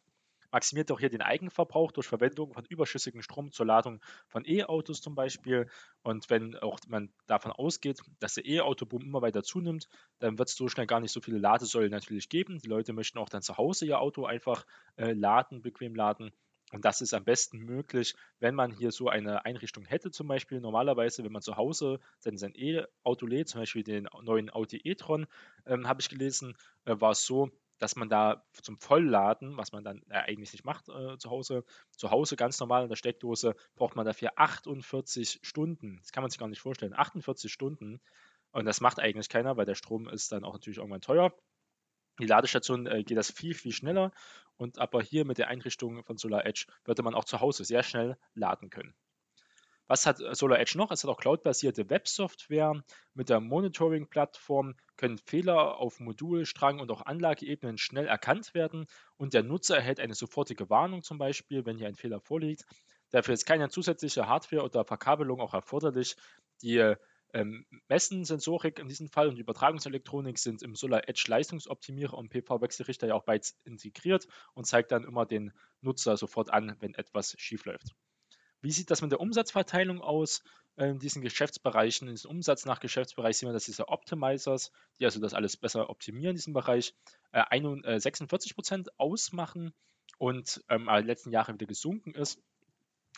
Maximiert 0.52 0.90
auch 0.90 1.00
hier 1.00 1.10
den 1.10 1.20
Eigenverbrauch 1.20 1.92
durch 1.92 2.06
Verwendung 2.06 2.54
von 2.54 2.64
überschüssigem 2.64 3.20
Strom 3.20 3.52
zur 3.52 3.66
Ladung 3.66 4.00
von 4.28 4.44
E-Autos 4.46 5.02
zum 5.02 5.14
Beispiel. 5.14 5.68
Und 6.02 6.30
wenn 6.30 6.56
auch 6.56 6.78
man 6.88 7.12
davon 7.26 7.52
ausgeht, 7.52 8.00
dass 8.20 8.34
der 8.34 8.46
E-Auto-Boom 8.46 9.02
immer 9.02 9.20
weiter 9.20 9.42
zunimmt, 9.42 9.88
dann 10.18 10.38
wird 10.38 10.48
es 10.48 10.56
so 10.56 10.68
schnell 10.68 10.86
gar 10.86 11.00
nicht 11.00 11.12
so 11.12 11.20
viele 11.20 11.38
Ladesäulen 11.38 11.90
natürlich 11.90 12.30
geben. 12.30 12.58
Die 12.60 12.68
Leute 12.68 12.94
möchten 12.94 13.18
auch 13.18 13.28
dann 13.28 13.42
zu 13.42 13.58
Hause 13.58 13.84
ihr 13.84 14.00
Auto 14.00 14.24
einfach 14.24 14.64
äh, 14.96 15.12
laden, 15.12 15.60
bequem 15.60 15.94
laden. 15.94 16.32
Und 16.76 16.84
das 16.84 17.00
ist 17.00 17.14
am 17.14 17.24
besten 17.24 17.60
möglich, 17.60 18.14
wenn 18.38 18.54
man 18.54 18.70
hier 18.70 18.92
so 18.92 19.08
eine 19.08 19.46
Einrichtung 19.46 19.86
hätte, 19.86 20.10
zum 20.10 20.28
Beispiel 20.28 20.60
normalerweise, 20.60 21.24
wenn 21.24 21.32
man 21.32 21.40
zu 21.40 21.56
Hause 21.56 22.00
sein, 22.18 22.36
sein 22.36 22.52
E-Auto 22.54 23.24
lädt, 23.24 23.48
zum 23.48 23.62
Beispiel 23.62 23.82
den 23.82 24.06
neuen 24.20 24.52
Audi 24.52 24.82
e-tron, 24.84 25.26
ähm, 25.64 25.88
habe 25.88 26.02
ich 26.02 26.10
gelesen, 26.10 26.54
äh, 26.84 26.94
war 27.00 27.12
es 27.12 27.24
so, 27.24 27.50
dass 27.78 27.96
man 27.96 28.10
da 28.10 28.44
zum 28.60 28.76
Vollladen, 28.76 29.56
was 29.56 29.72
man 29.72 29.84
dann 29.84 30.02
äh, 30.10 30.16
eigentlich 30.18 30.52
nicht 30.52 30.66
macht 30.66 30.90
äh, 30.90 31.16
zu 31.16 31.30
Hause, 31.30 31.64
zu 31.92 32.10
Hause 32.10 32.36
ganz 32.36 32.60
normal 32.60 32.82
in 32.82 32.90
der 32.90 32.96
Steckdose, 32.96 33.56
braucht 33.74 33.96
man 33.96 34.04
dafür 34.04 34.32
48 34.36 35.40
Stunden. 35.42 35.96
Das 36.02 36.12
kann 36.12 36.22
man 36.22 36.30
sich 36.30 36.38
gar 36.38 36.48
nicht 36.48 36.60
vorstellen. 36.60 36.92
48 36.92 37.50
Stunden. 37.50 38.02
Und 38.52 38.66
das 38.66 38.82
macht 38.82 39.00
eigentlich 39.00 39.30
keiner, 39.30 39.56
weil 39.56 39.64
der 39.64 39.76
Strom 39.76 40.10
ist 40.10 40.30
dann 40.30 40.44
auch 40.44 40.52
natürlich 40.52 40.76
irgendwann 40.76 41.00
teuer. 41.00 41.32
Die 42.18 42.26
Ladestation 42.26 42.86
äh, 42.86 43.02
geht 43.02 43.16
das 43.16 43.30
viel, 43.30 43.54
viel 43.54 43.72
schneller 43.72 44.12
und 44.56 44.78
aber 44.78 45.02
hier 45.02 45.24
mit 45.24 45.38
der 45.38 45.48
Einrichtung 45.48 46.02
von 46.04 46.16
Solar 46.16 46.46
Edge 46.46 46.66
würde 46.84 47.02
man 47.02 47.14
auch 47.14 47.24
zu 47.24 47.40
Hause 47.40 47.64
sehr 47.64 47.82
schnell 47.82 48.16
laden 48.34 48.70
können. 48.70 48.94
Was 49.88 50.06
hat 50.06 50.20
äh, 50.20 50.34
Solar 50.34 50.58
Edge 50.58 50.76
noch? 50.76 50.90
Es 50.90 51.04
hat 51.04 51.10
auch 51.10 51.20
cloudbasierte 51.20 51.88
Websoftware. 51.90 52.82
Mit 53.14 53.28
der 53.28 53.40
Monitoring-Plattform 53.40 54.74
können 54.96 55.18
Fehler 55.18 55.76
auf 55.78 56.00
Modul, 56.00 56.46
Strang 56.46 56.80
und 56.80 56.90
auch 56.90 57.02
Anlageebenen 57.02 57.78
schnell 57.78 58.06
erkannt 58.06 58.54
werden 58.54 58.86
und 59.16 59.34
der 59.34 59.42
Nutzer 59.42 59.76
erhält 59.76 60.00
eine 60.00 60.14
sofortige 60.14 60.70
Warnung 60.70 61.02
zum 61.02 61.18
Beispiel, 61.18 61.66
wenn 61.66 61.78
hier 61.78 61.86
ein 61.86 61.94
Fehler 61.94 62.20
vorliegt. 62.20 62.64
Dafür 63.10 63.34
ist 63.34 63.46
keine 63.46 63.68
zusätzliche 63.68 64.26
Hardware 64.26 64.64
oder 64.64 64.84
Verkabelung 64.84 65.40
auch 65.40 65.54
erforderlich. 65.54 66.16
Die 66.62 66.96
äh, 67.32 67.40
ähm, 67.40 67.66
Messen-Sensorik 67.88 68.78
in 68.78 68.88
diesem 68.88 69.08
Fall 69.08 69.28
und 69.28 69.38
Übertragungselektronik 69.38 70.38
sind 70.38 70.62
im 70.62 70.74
Solar 70.74 71.08
Edge 71.08 71.24
Leistungsoptimierer 71.28 72.16
und 72.16 72.30
PV-Wechselrichter 72.30 73.06
ja 73.06 73.14
auch 73.14 73.24
bereits 73.24 73.56
integriert 73.64 74.26
und 74.54 74.66
zeigt 74.66 74.92
dann 74.92 75.04
immer 75.04 75.26
den 75.26 75.52
Nutzer 75.80 76.16
sofort 76.16 76.52
an, 76.52 76.76
wenn 76.80 76.94
etwas 76.94 77.34
schiefläuft. 77.38 77.94
Wie 78.62 78.72
sieht 78.72 78.90
das 78.90 79.02
mit 79.02 79.12
der 79.12 79.20
Umsatzverteilung 79.20 80.00
aus 80.00 80.42
äh, 80.76 80.88
in 80.88 80.98
diesen 80.98 81.22
Geschäftsbereichen? 81.22 82.08
In 82.08 82.14
diesem 82.14 82.30
Umsatz 82.30 82.64
nach 82.64 82.80
Geschäftsbereich 82.80 83.36
sehen 83.36 83.48
wir, 83.48 83.52
dass 83.52 83.66
diese 83.66 83.88
Optimizers, 83.88 84.72
die 84.98 85.04
also 85.04 85.20
das 85.20 85.34
alles 85.34 85.56
besser 85.56 85.90
optimieren 85.90 86.30
in 86.30 86.36
diesem 86.36 86.54
Bereich, 86.54 86.94
äh, 87.32 87.42
46% 87.42 88.88
ausmachen 88.96 89.72
und 90.18 90.64
ähm, 90.68 90.88
in 90.88 90.94
den 90.96 91.06
letzten 91.06 91.30
Jahren 91.30 91.54
wieder 91.54 91.66
gesunken 91.66 92.14
ist. 92.14 92.40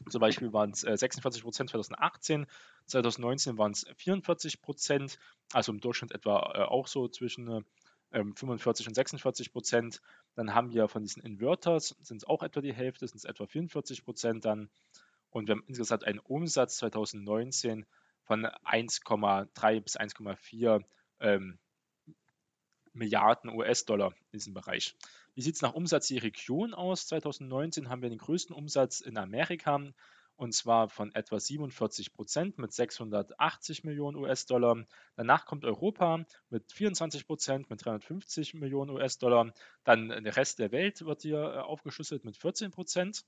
Zum 0.08 0.20
Beispiel 0.20 0.52
waren 0.52 0.70
es 0.70 0.80
46 0.80 1.42
Prozent 1.42 1.70
2018, 1.70 2.46
2019 2.86 3.58
waren 3.58 3.72
es 3.72 3.86
44 3.96 4.60
Prozent, 4.60 5.18
also 5.52 5.72
im 5.72 5.80
Durchschnitt 5.80 6.12
etwa 6.12 6.52
äh, 6.54 6.62
auch 6.62 6.86
so 6.86 7.08
zwischen 7.08 7.64
45 8.12 8.86
ähm, 8.86 8.90
und 8.90 8.94
46 8.94 9.52
Prozent. 9.52 10.00
Dann 10.34 10.54
haben 10.54 10.72
wir 10.72 10.88
von 10.88 11.02
diesen 11.02 11.22
Inverters, 11.22 11.96
sind 12.00 12.18
es 12.18 12.28
auch 12.28 12.42
etwa 12.42 12.60
die 12.60 12.72
Hälfte, 12.72 13.06
sind 13.06 13.18
es 13.18 13.24
etwa 13.24 13.46
44 13.46 14.04
Prozent 14.04 14.44
dann. 14.44 14.70
Und 15.30 15.48
wir 15.48 15.56
haben 15.56 15.64
insgesamt 15.66 16.04
einen 16.04 16.20
Umsatz 16.20 16.76
2019 16.78 17.84
von 18.22 18.46
1,3 18.46 19.80
bis 19.80 19.98
1,4 19.98 20.82
ähm, 21.20 21.58
Milliarden 22.98 23.50
US-Dollar 23.50 24.12
in 24.32 24.38
diesem 24.38 24.54
Bereich. 24.54 24.94
Wie 25.34 25.42
sieht 25.42 25.54
es 25.54 25.62
nach 25.62 25.74
Umsatz 25.74 26.08
je 26.08 26.18
Region 26.18 26.74
aus? 26.74 27.06
2019 27.06 27.88
haben 27.88 28.02
wir 28.02 28.08
den 28.10 28.18
größten 28.18 28.54
Umsatz 28.54 29.00
in 29.00 29.16
Amerika 29.16 29.80
und 30.38 30.54
zwar 30.54 30.88
von 30.88 31.12
etwa 31.14 31.40
47 31.40 32.12
Prozent 32.12 32.58
mit 32.58 32.72
680 32.72 33.82
Millionen 33.82 34.16
US-Dollar. 34.16 34.86
Danach 35.16 35.46
kommt 35.46 35.64
Europa 35.64 36.24
mit 36.48 36.72
24 36.72 37.26
Prozent 37.26 37.70
mit 37.70 37.84
350 37.84 38.54
Millionen 38.54 38.90
US-Dollar. 38.90 39.52
Dann 39.82 40.08
der 40.08 40.36
Rest 40.36 40.60
der 40.60 40.70
Welt 40.70 41.04
wird 41.04 41.22
hier 41.22 41.38
äh, 41.38 41.58
aufgeschlüsselt 41.58 42.24
mit 42.24 42.36
14 42.36 42.70
Prozent 42.70 43.24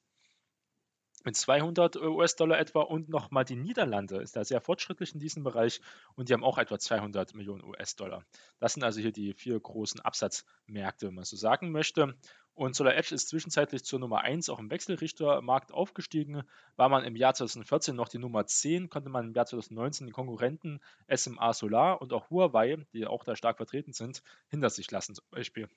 mit 1.24 1.36
200 1.36 1.96
US-Dollar 1.96 2.58
etwa 2.58 2.80
und 2.80 3.08
nochmal 3.08 3.44
die 3.44 3.56
Niederlande 3.56 4.16
ist 4.16 4.36
da 4.36 4.44
sehr 4.44 4.60
fortschrittlich 4.60 5.14
in 5.14 5.20
diesem 5.20 5.42
Bereich 5.44 5.80
und 6.14 6.28
die 6.28 6.32
haben 6.32 6.44
auch 6.44 6.58
etwa 6.58 6.78
200 6.78 7.34
Millionen 7.34 7.62
US-Dollar. 7.64 8.24
Das 8.58 8.74
sind 8.74 8.82
also 8.82 9.00
hier 9.00 9.12
die 9.12 9.34
vier 9.34 9.58
großen 9.58 10.00
Absatzmärkte, 10.00 11.08
wenn 11.08 11.14
man 11.14 11.24
so 11.24 11.36
sagen 11.36 11.70
möchte. 11.70 12.14
Und 12.54 12.74
Solar 12.74 12.94
Edge 12.94 13.14
ist 13.14 13.28
zwischenzeitlich 13.28 13.84
zur 13.84 14.00
Nummer 14.00 14.20
1 14.20 14.48
auch 14.50 14.58
im 14.58 14.70
Wechselrichtermarkt 14.70 15.72
aufgestiegen. 15.72 16.42
War 16.76 16.88
man 16.88 17.04
im 17.04 17.16
Jahr 17.16 17.32
2014 17.32 17.96
noch 17.96 18.08
die 18.08 18.18
Nummer 18.18 18.46
10, 18.46 18.90
konnte 18.90 19.08
man 19.08 19.28
im 19.28 19.34
Jahr 19.34 19.46
2019 19.46 20.06
die 20.06 20.12
Konkurrenten 20.12 20.80
SMA 21.08 21.52
Solar 21.52 22.02
und 22.02 22.12
auch 22.12 22.28
Huawei, 22.28 22.84
die 22.92 23.06
auch 23.06 23.24
da 23.24 23.36
stark 23.36 23.56
vertreten 23.56 23.92
sind, 23.92 24.22
hinter 24.48 24.68
sich 24.68 24.90
lassen 24.90 25.14
zum 25.14 25.24
Beispiel. 25.30 25.68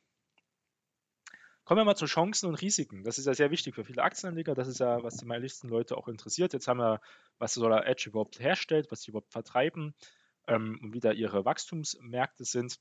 Kommen 1.65 1.79
wir 1.79 1.85
mal 1.85 1.95
zu 1.95 2.07
Chancen 2.07 2.49
und 2.49 2.55
Risiken. 2.55 3.03
Das 3.03 3.17
ist 3.17 3.25
ja 3.25 3.33
sehr 3.33 3.49
wichtig 3.49 3.75
für 3.75 3.85
viele 3.85 4.03
Aktienanleger. 4.03 4.53
Das 4.53 4.67
ist 4.67 4.79
ja, 4.79 5.01
was 5.01 5.15
die 5.15 5.25
meisten 5.25 5.69
Leute 5.69 5.95
auch 5.95 6.09
interessiert. 6.09 6.51
Jetzt 6.51 6.67
haben 6.67 6.79
wir, 6.79 6.99
was 7.39 7.53
Solar 7.53 7.87
Edge 7.87 8.09
überhaupt 8.09 8.39
herstellt, 8.39 8.91
was 8.91 9.03
sie 9.03 9.11
überhaupt 9.11 9.31
vertreiben 9.31 9.95
ähm, 10.47 10.77
und 10.81 10.93
wie 10.93 10.99
da 10.99 11.11
ihre 11.11 11.45
Wachstumsmärkte 11.45 12.43
sind. 12.43 12.79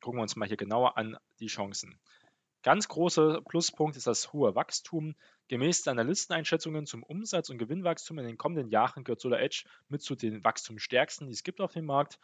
Gucken 0.00 0.18
wir 0.18 0.22
uns 0.22 0.36
mal 0.36 0.46
hier 0.46 0.56
genauer 0.56 0.96
an 0.96 1.16
die 1.40 1.48
Chancen. 1.48 1.98
Ganz 2.62 2.86
großer 2.86 3.40
Pluspunkt 3.42 3.96
ist 3.96 4.06
das 4.06 4.32
hohe 4.32 4.54
Wachstum. 4.54 5.16
Gemäß 5.48 5.88
Analysteneinschätzungen 5.88 6.86
zum 6.86 7.02
Umsatz- 7.02 7.50
und 7.50 7.58
Gewinnwachstum 7.58 8.18
in 8.18 8.26
den 8.26 8.38
kommenden 8.38 8.68
Jahren 8.68 9.02
gehört 9.02 9.20
Solar 9.20 9.40
Edge 9.40 9.64
mit 9.88 10.02
zu 10.02 10.14
den 10.14 10.44
Wachstumsstärksten, 10.44 11.26
die 11.26 11.32
es 11.32 11.42
gibt 11.42 11.60
auf 11.60 11.72
dem 11.72 11.86
Markt. 11.86 12.20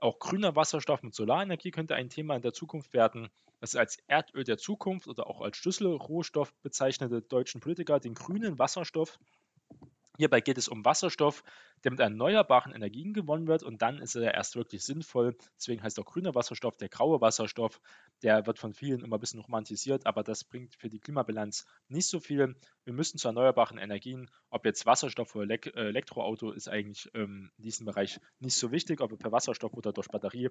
Auch 0.00 0.18
grüner 0.18 0.56
Wasserstoff 0.56 1.02
mit 1.02 1.14
Solarenergie 1.14 1.70
könnte 1.70 1.94
ein 1.94 2.08
Thema 2.08 2.34
in 2.34 2.40
der 2.40 2.54
Zukunft 2.54 2.94
werden. 2.94 3.28
Das 3.60 3.76
als 3.76 3.98
Erdöl 4.06 4.44
der 4.44 4.56
Zukunft 4.56 5.06
oder 5.06 5.26
auch 5.26 5.42
als 5.42 5.58
Schlüsselrohstoff 5.58 6.54
bezeichnete 6.62 7.20
deutschen 7.20 7.60
Politiker 7.60 8.00
den 8.00 8.14
grünen 8.14 8.58
Wasserstoff 8.58 9.18
Hierbei 10.18 10.40
geht 10.40 10.58
es 10.58 10.68
um 10.68 10.84
Wasserstoff, 10.84 11.42
der 11.82 11.92
mit 11.92 12.00
erneuerbaren 12.00 12.74
Energien 12.74 13.14
gewonnen 13.14 13.46
wird 13.46 13.62
und 13.62 13.80
dann 13.80 13.98
ist 13.98 14.16
er 14.16 14.34
erst 14.34 14.54
wirklich 14.56 14.84
sinnvoll. 14.84 15.36
Deswegen 15.56 15.82
heißt 15.82 15.98
auch 15.98 16.04
grüner 16.04 16.34
Wasserstoff 16.34 16.76
der 16.76 16.88
graue 16.88 17.20
Wasserstoff. 17.20 17.80
Der 18.22 18.46
wird 18.46 18.58
von 18.58 18.74
vielen 18.74 19.00
immer 19.00 19.16
ein 19.16 19.20
bisschen 19.20 19.40
romantisiert, 19.40 20.06
aber 20.06 20.22
das 20.22 20.44
bringt 20.44 20.74
für 20.74 20.90
die 20.90 20.98
Klimabilanz 20.98 21.64
nicht 21.88 22.08
so 22.08 22.20
viel. 22.20 22.54
Wir 22.84 22.92
müssen 22.92 23.18
zu 23.18 23.28
erneuerbaren 23.28 23.78
Energien, 23.78 24.30
ob 24.50 24.66
jetzt 24.66 24.84
Wasserstoff 24.84 25.34
oder 25.34 25.44
Elek 25.44 25.66
äh, 25.74 25.88
Elektroauto, 25.88 26.50
ist 26.50 26.68
eigentlich 26.68 27.08
ähm, 27.14 27.50
in 27.56 27.62
diesem 27.62 27.86
Bereich 27.86 28.20
nicht 28.40 28.56
so 28.56 28.72
wichtig. 28.72 29.00
Ob 29.00 29.16
per 29.18 29.32
Wasserstoff 29.32 29.72
oder 29.72 29.92
durch 29.92 30.08
Batterie, 30.08 30.50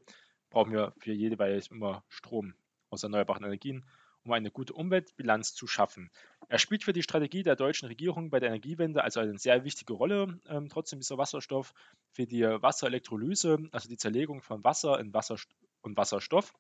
brauchen 0.50 0.72
wir 0.72 0.94
für 0.98 1.12
jeweils 1.14 1.68
immer 1.68 2.04
Strom 2.08 2.56
aus 2.90 3.04
erneuerbaren 3.04 3.44
Energien 3.44 3.86
um 4.30 4.34
eine 4.34 4.52
gute 4.52 4.74
Umweltbilanz 4.74 5.56
zu 5.56 5.66
schaffen. 5.66 6.12
Er 6.50 6.60
spielt 6.60 6.84
für 6.84 6.94
die 6.94 7.02
Strategie 7.02 7.42
der 7.42 7.56
deutschen 7.56 7.88
Regierung 7.88 8.30
bei 8.30 8.40
der 8.40 8.50
Energiewende 8.50 9.04
also 9.04 9.20
eine 9.20 9.40
sehr 9.40 9.64
wichtige 9.64 9.94
Rolle, 9.94 10.40
ähm, 10.48 10.70
trotzdem 10.70 11.00
dieser 11.00 11.18
Wasserstoff, 11.18 11.74
für 12.12 12.28
die 12.28 12.44
Wasserelektrolyse, 12.44 13.58
also 13.72 13.90
die 13.90 13.98
Zerlegung 13.98 14.42
von 14.42 14.64
Wasser 14.64 15.00
in 15.00 15.14
Wasser 15.16 15.38
und 15.82 15.98
Wasserstoff, 15.98 16.54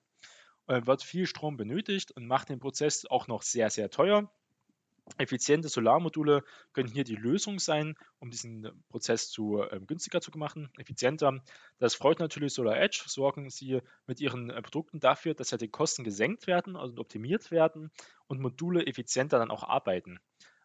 äh, 0.66 0.82
wird 0.86 1.04
viel 1.04 1.28
Strom 1.28 1.58
benötigt 1.58 2.12
und 2.12 2.26
macht 2.26 2.50
den 2.50 2.60
Prozess 2.60 3.06
auch 3.06 3.28
noch 3.28 3.44
sehr, 3.44 3.70
sehr 3.70 3.92
teuer. 3.92 4.32
Effiziente 5.18 5.70
Solarmodule 5.70 6.44
können 6.74 6.90
hier 6.90 7.04
die 7.04 7.16
Lösung 7.16 7.60
sein, 7.60 7.96
um 8.20 8.30
diesen 8.30 8.70
Prozess 8.90 9.30
zu 9.30 9.62
äh, 9.62 9.80
günstiger 9.86 10.22
zu 10.22 10.32
machen, 10.36 10.70
effizienter. 10.78 11.42
Das 11.78 11.96
freut 11.96 12.20
natürlich 12.20 12.54
Solar 12.54 12.78
Edge. 12.78 13.04
Sorgen 13.08 13.50
sie 13.50 13.82
mit 14.08 14.20
ihren 14.22 14.50
äh, 14.50 14.62
Produkten 14.62 15.00
dafür, 15.00 15.34
dass 15.34 15.52
ja 15.52 15.58
die 15.58 15.70
Kosten 15.70 16.04
gesenkt 16.04 16.48
werden 16.48 16.76
und 16.76 16.82
also 16.82 16.98
optimiert 16.98 17.52
werden 17.52 17.92
und 18.28 18.40
Module 18.40 18.86
effizienter 18.86 19.40
dann 19.40 19.52
auch 19.52 19.64
arbeiten. 19.64 20.20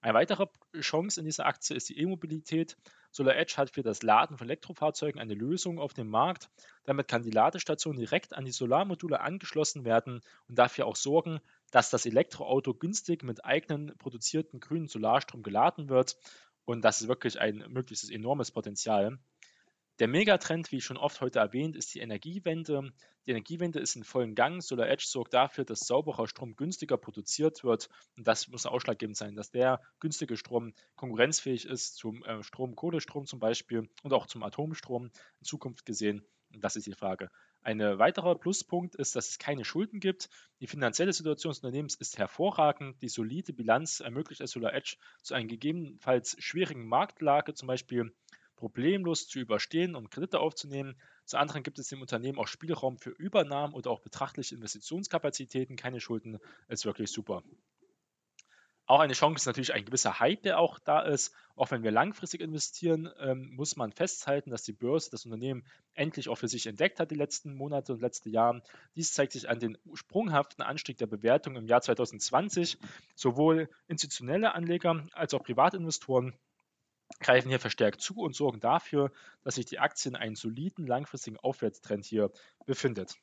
Eine 0.04 0.12
weitere 0.12 0.48
Chance 0.80 1.18
in 1.18 1.24
dieser 1.24 1.46
Aktie 1.46 1.74
ist 1.74 1.88
die 1.88 1.98
E-Mobilität. 1.98 2.76
Solar 3.10 3.36
Edge 3.36 3.54
hat 3.56 3.70
für 3.70 3.82
das 3.82 4.02
Laden 4.02 4.36
von 4.36 4.46
Elektrofahrzeugen 4.46 5.18
eine 5.18 5.32
Lösung 5.32 5.78
auf 5.78 5.94
dem 5.94 6.10
Markt. 6.10 6.50
Damit 6.84 7.08
kann 7.08 7.22
die 7.22 7.30
Ladestation 7.30 7.96
direkt 7.96 8.34
an 8.34 8.44
die 8.44 8.52
Solarmodule 8.52 9.22
angeschlossen 9.22 9.86
werden 9.86 10.20
und 10.46 10.58
dafür 10.58 10.84
auch 10.84 10.96
sorgen, 10.96 11.40
dass 11.74 11.90
das 11.90 12.06
Elektroauto 12.06 12.72
günstig 12.72 13.24
mit 13.24 13.44
eigenen 13.44 13.98
produzierten 13.98 14.60
grünen 14.60 14.86
Solarstrom 14.86 15.42
geladen 15.42 15.88
wird. 15.88 16.16
Und 16.64 16.82
das 16.82 17.00
ist 17.00 17.08
wirklich 17.08 17.40
ein 17.40 17.64
möglichst 17.68 18.08
enormes 18.12 18.52
Potenzial. 18.52 19.18
Der 19.98 20.06
Megatrend, 20.06 20.70
wie 20.70 20.80
schon 20.80 20.96
oft 20.96 21.20
heute 21.20 21.40
erwähnt, 21.40 21.74
ist 21.74 21.92
die 21.92 21.98
Energiewende. 21.98 22.92
Die 23.26 23.32
Energiewende 23.32 23.80
ist 23.80 23.96
in 23.96 24.04
vollen 24.04 24.36
Gang. 24.36 24.62
Solar 24.62 24.88
Edge 24.88 25.06
sorgt 25.08 25.34
dafür, 25.34 25.64
dass 25.64 25.80
sauberer 25.80 26.28
Strom 26.28 26.54
günstiger 26.54 26.96
produziert 26.96 27.64
wird. 27.64 27.88
Und 28.16 28.28
das 28.28 28.46
muss 28.46 28.66
ausschlaggebend 28.66 29.16
sein, 29.16 29.34
dass 29.34 29.50
der 29.50 29.80
günstige 29.98 30.36
Strom 30.36 30.74
konkurrenzfähig 30.94 31.64
ist 31.64 31.96
zum 31.96 32.24
äh, 32.24 32.44
Strom, 32.44 32.76
Kohlestrom 32.76 33.26
zum 33.26 33.40
Beispiel 33.40 33.88
und 34.04 34.12
auch 34.12 34.26
zum 34.26 34.44
Atomstrom 34.44 35.06
in 35.06 35.44
Zukunft 35.44 35.84
gesehen. 35.86 36.24
Das 36.50 36.76
ist 36.76 36.86
die 36.86 36.94
Frage. 36.94 37.30
Ein 37.64 37.80
weiterer 37.80 38.34
Pluspunkt 38.34 38.94
ist, 38.94 39.16
dass 39.16 39.30
es 39.30 39.38
keine 39.38 39.64
Schulden 39.64 39.98
gibt. 39.98 40.28
Die 40.60 40.66
finanzielle 40.66 41.14
Situation 41.14 41.50
des 41.50 41.60
Unternehmens 41.60 41.94
ist 41.94 42.18
hervorragend. 42.18 43.00
Die 43.00 43.08
solide 43.08 43.54
Bilanz 43.54 44.00
ermöglicht 44.00 44.42
es 44.42 44.50
Solar 44.50 44.74
Edge 44.74 44.96
zu 45.22 45.32
einer 45.32 45.46
gegebenenfalls 45.46 46.36
schwierigen 46.38 46.86
Marktlage, 46.86 47.54
zum 47.54 47.66
Beispiel 47.68 48.14
problemlos 48.56 49.28
zu 49.28 49.38
überstehen 49.38 49.94
und 49.94 50.10
Kredite 50.10 50.40
aufzunehmen. 50.40 51.00
Zu 51.24 51.38
anderen 51.38 51.62
gibt 51.62 51.78
es 51.78 51.88
dem 51.88 52.02
Unternehmen 52.02 52.38
auch 52.38 52.48
Spielraum 52.48 52.98
für 52.98 53.10
Übernahmen 53.10 53.72
oder 53.72 53.90
auch 53.90 54.00
betrachtliche 54.00 54.54
Investitionskapazitäten. 54.56 55.76
Keine 55.76 56.00
Schulden 56.00 56.38
ist 56.68 56.84
wirklich 56.84 57.10
super. 57.10 57.42
Auch 58.86 59.00
eine 59.00 59.14
Chance 59.14 59.36
ist 59.36 59.46
natürlich 59.46 59.72
ein 59.72 59.86
gewisser 59.86 60.20
Hype, 60.20 60.42
der 60.42 60.58
auch 60.58 60.78
da 60.78 61.00
ist. 61.00 61.34
Auch 61.56 61.70
wenn 61.70 61.82
wir 61.82 61.90
langfristig 61.90 62.42
investieren, 62.42 63.08
ähm, 63.18 63.50
muss 63.54 63.76
man 63.76 63.92
festhalten, 63.92 64.50
dass 64.50 64.62
die 64.62 64.74
Börse 64.74 65.10
das 65.10 65.24
Unternehmen 65.24 65.64
endlich 65.94 66.28
auch 66.28 66.36
für 66.36 66.48
sich 66.48 66.66
entdeckt 66.66 67.00
hat 67.00 67.10
die 67.10 67.14
letzten 67.14 67.54
Monate 67.54 67.94
und 67.94 68.02
letzte 68.02 68.28
Jahre. 68.28 68.62
Dies 68.94 69.14
zeigt 69.14 69.32
sich 69.32 69.48
an 69.48 69.58
den 69.58 69.78
sprunghaften 69.94 70.62
Anstieg 70.62 70.98
der 70.98 71.06
Bewertung 71.06 71.56
im 71.56 71.66
Jahr 71.66 71.80
2020. 71.80 72.76
Sowohl 73.14 73.70
institutionelle 73.86 74.54
Anleger 74.54 75.06
als 75.12 75.32
auch 75.32 75.42
Privatinvestoren 75.42 76.34
greifen 77.20 77.48
hier 77.48 77.60
verstärkt 77.60 78.02
zu 78.02 78.16
und 78.16 78.34
sorgen 78.34 78.60
dafür, 78.60 79.12
dass 79.44 79.54
sich 79.54 79.66
die 79.66 79.78
Aktie 79.78 80.10
in 80.10 80.16
einem 80.16 80.36
soliden 80.36 80.86
langfristigen 80.86 81.38
Aufwärtstrend 81.38 82.04
hier 82.04 82.30
befindet. 82.66 83.16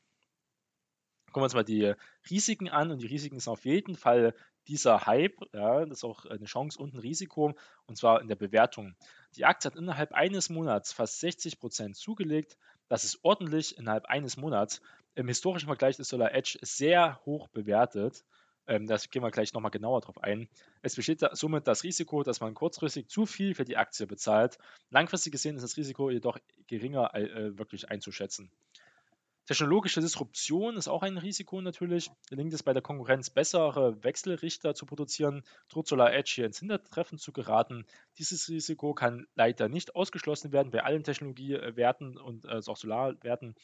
Gucken 1.32 1.44
wir 1.44 1.46
uns 1.46 1.54
mal 1.54 1.64
die 1.64 1.94
Risiken 2.30 2.68
an 2.68 2.92
und 2.92 3.02
die 3.02 3.08
Risiken 3.08 3.40
sind 3.40 3.54
auf 3.54 3.64
jeden 3.64 3.96
Fall 3.96 4.36
dieser 4.68 5.06
Hype, 5.06 5.38
ja, 5.54 5.86
das 5.86 6.00
ist 6.00 6.04
auch 6.04 6.26
eine 6.26 6.44
Chance 6.44 6.78
und 6.78 6.94
ein 6.94 7.00
Risiko, 7.00 7.54
und 7.88 7.98
zwar 7.98 8.22
in 8.22 8.28
der 8.28 8.36
Bewertung. 8.36 8.96
Die 9.38 9.46
Aktie 9.46 9.72
hat 9.72 9.78
innerhalb 9.78 10.12
eines 10.12 10.50
Monats 10.50 10.92
fast 10.92 11.22
60 11.22 11.58
Prozent 11.58 11.96
zugelegt. 11.96 12.58
Das 12.90 13.06
ist 13.06 13.20
ordentlich 13.24 13.78
innerhalb 13.78 14.08
eines 14.08 14.36
Monats. 14.36 14.82
Im 15.16 15.30
historischen 15.30 15.68
Vergleich 15.68 15.98
ist 16.00 16.10
Solar 16.10 16.34
Edge 16.34 16.60
sehr 16.62 17.22
hoch 17.26 17.48
bewertet. 17.48 18.26
Ähm, 18.68 18.88
das 18.88 19.10
gehen 19.10 19.24
wir 19.24 19.32
gleich 19.32 19.54
nochmal 19.54 19.72
genauer 19.72 20.02
drauf 20.02 20.22
ein. 20.22 20.50
Es 20.82 20.96
besteht 20.96 21.26
somit 21.32 21.66
das 21.66 21.84
Risiko, 21.84 22.24
dass 22.24 22.42
man 22.42 22.54
kurzfristig 22.54 23.08
zu 23.08 23.26
viel 23.26 23.56
für 23.56 23.66
die 23.66 23.78
Aktie 23.78 24.06
bezahlt. 24.06 24.58
Langfristig 24.90 25.32
gesehen 25.32 25.56
ist 25.56 25.64
das 25.64 25.78
Risiko 25.78 26.10
jedoch 26.10 26.38
geringer 26.68 27.16
äh, 27.16 27.58
wirklich 27.58 27.90
einzuschätzen. 27.90 28.52
Technologische 29.52 30.00
Disruption 30.00 30.78
ist 30.78 30.88
auch 30.88 31.04
ein 31.04 31.18
Risiko 31.18 31.60
natürlich. 31.60 32.10
Gelingt 32.30 32.54
es 32.54 32.64
bei 32.64 32.72
der 32.72 32.82
Konkurrenz 32.82 33.30
bessere 33.30 34.02
Wechselrichter 34.02 34.76
zu 34.76 34.86
produzieren, 34.86 35.44
droht 35.68 35.90
Solar 35.90 36.14
Edge 36.14 36.32
hier 36.36 36.46
ins 36.46 36.60
Hintertreffen 36.60 37.18
zu 37.18 37.34
geraten. 37.34 37.86
Dieses 38.18 38.48
Risiko 38.48 38.94
kann 38.94 39.28
leider 39.36 39.68
nicht 39.68 39.94
ausgeschlossen 39.94 40.54
werden 40.54 40.72
bei 40.72 40.86
allen 40.86 41.04
Technologiewerten 41.04 42.18
und 42.18 42.46
äh, 42.46 42.62
auch 42.66 42.78
Solarwerten. 42.78 43.56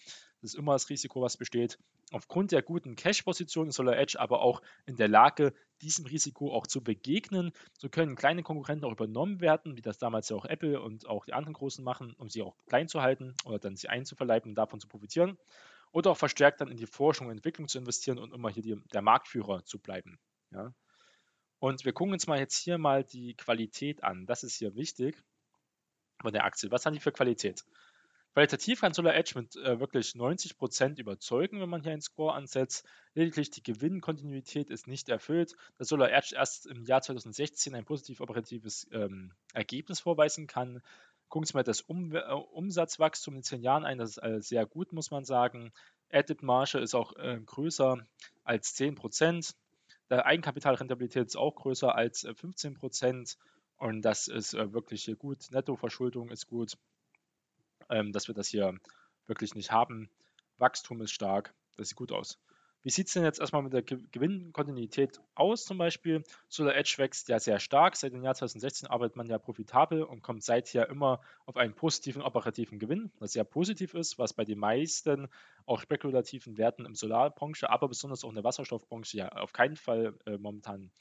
Das 0.41 0.51
ist 0.51 0.59
immer 0.59 0.73
das 0.73 0.89
Risiko, 0.89 1.21
was 1.21 1.37
besteht. 1.37 1.79
Aufgrund 2.11 2.51
der 2.51 2.63
guten 2.63 2.97
Cash-Position 2.97 3.69
ist 3.69 3.75
Solar 3.75 3.97
Edge 3.97 4.19
aber 4.19 4.41
auch 4.41 4.61
in 4.85 4.97
der 4.97 5.07
Lage, 5.07 5.53
diesem 5.81 6.05
Risiko 6.05 6.53
auch 6.53 6.67
zu 6.67 6.83
begegnen. 6.83 7.53
So 7.77 7.87
können 7.87 8.17
kleine 8.17 8.43
Konkurrenten 8.43 8.83
auch 8.83 8.91
übernommen 8.91 9.39
werden, 9.39 9.77
wie 9.77 9.81
das 9.81 9.99
damals 9.99 10.27
ja 10.27 10.35
auch 10.35 10.45
Apple 10.45 10.81
und 10.81 11.07
auch 11.07 11.23
die 11.23 11.33
anderen 11.33 11.53
Großen 11.53 11.81
machen, 11.81 12.13
um 12.17 12.29
sie 12.29 12.41
auch 12.41 12.57
klein 12.67 12.89
zu 12.89 13.01
halten 13.01 13.35
oder 13.45 13.59
dann 13.59 13.77
sie 13.77 13.87
einzuverleiben 13.87 14.51
und 14.51 14.55
davon 14.55 14.81
zu 14.81 14.89
profitieren 14.89 15.37
oder 15.97 16.11
auch 16.11 16.17
verstärkt 16.17 16.61
dann 16.61 16.69
in 16.69 16.77
die 16.77 16.85
Forschung 16.85 17.25
und 17.25 17.33
Entwicklung 17.33 17.67
zu 17.67 17.79
investieren 17.79 18.19
und 18.19 18.31
immer 18.31 18.51
hier 18.51 18.61
die, 18.61 18.75
der 18.93 19.01
Marktführer 19.01 19.65
zu 19.65 19.79
bleiben. 19.79 20.19
Ja. 20.51 20.71
Und 21.57 21.85
wir 21.85 21.93
gucken 21.93 22.13
uns 22.13 22.27
mal 22.27 22.37
jetzt 22.37 22.55
hier 22.55 22.77
mal 22.77 23.03
die 23.03 23.33
Qualität 23.33 24.03
an. 24.03 24.27
Das 24.27 24.43
ist 24.43 24.57
hier 24.57 24.75
wichtig 24.75 25.17
von 26.21 26.31
der 26.31 26.45
Aktie. 26.45 26.69
Was 26.69 26.85
haben 26.85 26.93
die 26.93 26.99
für 26.99 27.11
Qualität? 27.11 27.65
Qualitativ 28.33 28.81
kann 28.81 28.93
Solar 28.93 29.15
Edge 29.15 29.31
mit 29.33 29.55
äh, 29.55 29.79
wirklich 29.79 30.11
90% 30.11 30.99
überzeugen, 30.99 31.59
wenn 31.59 31.69
man 31.69 31.81
hier 31.81 31.93
einen 31.93 32.03
Score 32.03 32.35
ansetzt. 32.35 32.85
Lediglich 33.15 33.49
die 33.49 33.63
Gewinnkontinuität 33.63 34.69
ist 34.69 34.85
nicht 34.85 35.09
erfüllt, 35.09 35.55
da 35.79 35.85
Solar 35.85 36.11
Edge 36.11 36.35
erst 36.35 36.67
im 36.67 36.83
Jahr 36.85 37.01
2016 37.01 37.73
ein 37.73 37.85
positiv 37.85 38.21
operatives 38.21 38.87
ähm, 38.91 39.33
Ergebnis 39.55 40.01
vorweisen 40.01 40.45
kann. 40.45 40.83
Gucken 41.29 41.45
Sie 41.45 41.55
mal 41.55 41.63
das 41.63 41.81
um 41.81 42.15
äh, 42.15 42.21
Umsatzwachstum 42.21 43.35
in 43.35 43.43
zehn 43.43 43.61
Jahren 43.61 43.83
ein. 43.83 43.97
Das 43.97 44.11
ist 44.11 44.23
äh, 44.23 44.39
sehr 44.39 44.65
gut, 44.65 44.93
muss 44.93 45.11
man 45.11 45.25
sagen. 45.25 45.73
Edit-Marge 46.09 46.79
ist 46.79 46.95
auch 46.95 47.15
äh, 47.15 47.39
größer 47.45 48.05
als 48.43 48.75
10%. 48.75 49.55
Der 50.09 50.25
Eigenkapitalrentabilität 50.25 51.27
ist 51.27 51.35
auch 51.35 51.55
größer 51.55 51.93
als 51.95 52.23
äh, 52.23 52.29
15%. 52.31 53.37
Und 53.77 54.01
das 54.01 54.27
ist 54.27 54.53
äh, 54.53 54.73
wirklich 54.73 55.13
gut. 55.19 55.51
Nettoverschuldung 55.51 56.29
ist 56.29 56.47
gut, 56.47 56.77
ähm, 57.89 58.11
dass 58.11 58.27
wir 58.27 58.35
das 58.35 58.47
hier 58.47 58.77
wirklich 59.27 59.53
nicht 59.53 59.71
haben. 59.71 60.09
Wachstum 60.57 61.01
ist 61.01 61.11
stark. 61.11 61.53
Das 61.75 61.89
sieht 61.89 61.97
gut 61.97 62.11
aus. 62.11 62.39
Wie 62.83 62.89
sieht 62.89 63.07
es 63.07 63.13
denn 63.13 63.23
jetzt 63.23 63.39
erstmal 63.39 63.63
mit 63.63 63.73
der 63.73 63.81
Gewinnkontinuität 63.81 65.19
aus 65.35 65.65
zum 65.65 65.77
Beispiel? 65.77 66.23
Solar 66.47 66.75
Edge 66.75 66.95
wächst 66.97 67.27
ja 67.27 67.39
sehr 67.39 67.59
stark. 67.59 67.95
Seit 67.95 68.13
dem 68.13 68.23
Jahr 68.23 68.35
2016 68.35 68.87
arbeitet 68.87 69.15
man 69.17 69.27
ja 69.27 69.39
profitabel 69.39 70.03
und 70.03 70.21
kommt 70.21 70.43
seither 70.43 70.87
immer 70.89 71.19
auf 71.45 71.57
einen 71.57 71.73
positiven 71.73 72.21
operativen 72.21 72.79
Gewinn, 72.79 73.11
was 73.19 73.33
sehr 73.33 73.43
positiv 73.43 73.93
ist, 73.93 74.17
was 74.19 74.33
bei 74.33 74.45
den 74.45 74.59
meisten 74.59 75.27
auch 75.65 75.81
spekulativen 75.81 76.57
Werten 76.57 76.85
im 76.85 76.95
Solarbranche, 76.95 77.69
aber 77.69 77.89
besonders 77.89 78.23
auch 78.23 78.29
in 78.29 78.35
der 78.35 78.43
Wasserstoffbranche 78.43 79.17
ja 79.17 79.29
auf 79.29 79.51
keinen 79.51 79.75
Fall 79.75 80.13
äh, 80.25 80.37
momentan 80.37 80.91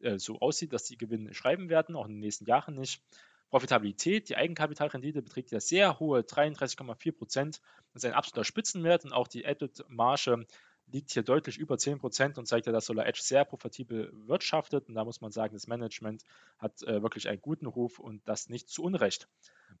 äh, 0.00 0.18
so 0.18 0.40
aussieht, 0.40 0.72
dass 0.72 0.84
die 0.84 0.96
Gewinne 0.96 1.34
schreiben 1.34 1.68
werden, 1.68 1.94
auch 1.94 2.06
in 2.06 2.14
den 2.14 2.20
nächsten 2.20 2.46
Jahren 2.46 2.74
nicht. 2.74 3.02
Profitabilität, 3.50 4.28
die 4.28 4.36
Eigenkapitalrendite 4.36 5.22
beträgt 5.22 5.50
ja 5.52 5.60
sehr 5.60 5.98
hohe 5.98 6.20
33,4 6.20 7.12
Prozent. 7.12 7.60
Das 7.92 8.02
ist 8.02 8.04
ein 8.04 8.14
absoluter 8.14 8.44
Spitzenwert 8.44 9.04
und 9.04 9.12
auch 9.12 9.26
die 9.26 9.44
Edit-Marge 9.44 10.46
liegt 10.90 11.10
hier 11.10 11.22
deutlich 11.22 11.58
über 11.58 11.76
10% 11.76 12.38
und 12.38 12.46
zeigt 12.46 12.66
ja, 12.66 12.72
dass 12.72 12.86
Solar 12.86 13.06
Edge 13.06 13.20
sehr 13.22 13.44
profitabel 13.44 14.12
wirtschaftet. 14.26 14.88
Und 14.88 14.94
da 14.94 15.04
muss 15.04 15.20
man 15.20 15.30
sagen, 15.30 15.54
das 15.54 15.66
Management 15.66 16.24
hat 16.58 16.82
äh, 16.82 17.02
wirklich 17.02 17.28
einen 17.28 17.40
guten 17.40 17.66
Ruf 17.66 17.98
und 17.98 18.26
das 18.26 18.48
nicht 18.48 18.68
zu 18.68 18.82
Unrecht. 18.82 19.28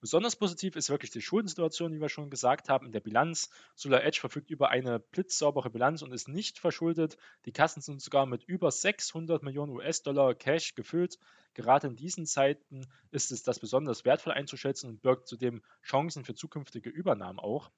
Besonders 0.00 0.36
positiv 0.36 0.76
ist 0.76 0.90
wirklich 0.90 1.10
die 1.10 1.22
Schuldensituation, 1.22 1.92
wie 1.92 2.00
wir 2.00 2.08
schon 2.08 2.30
gesagt 2.30 2.68
haben, 2.68 2.86
in 2.86 2.92
der 2.92 3.00
Bilanz. 3.00 3.50
Solar 3.74 4.04
Edge 4.04 4.20
verfügt 4.20 4.50
über 4.50 4.68
eine 4.68 4.98
blitzsaubere 4.98 5.70
Bilanz 5.70 6.02
und 6.02 6.12
ist 6.12 6.28
nicht 6.28 6.58
verschuldet. 6.58 7.16
Die 7.46 7.52
Kassen 7.52 7.80
sind 7.80 8.02
sogar 8.02 8.26
mit 8.26 8.44
über 8.44 8.70
600 8.70 9.42
Millionen 9.42 9.72
US-Dollar 9.72 10.34
Cash 10.34 10.74
gefüllt. 10.74 11.18
Gerade 11.54 11.88
in 11.88 11.96
diesen 11.96 12.26
Zeiten 12.26 12.86
ist 13.10 13.32
es 13.32 13.42
das 13.42 13.58
besonders 13.58 14.04
wertvoll 14.04 14.34
einzuschätzen 14.34 14.90
und 14.90 15.02
birgt 15.02 15.26
zudem 15.26 15.62
Chancen 15.82 16.24
für 16.24 16.34
zukünftige 16.34 16.90
Übernahmen 16.90 17.38
auch. 17.38 17.70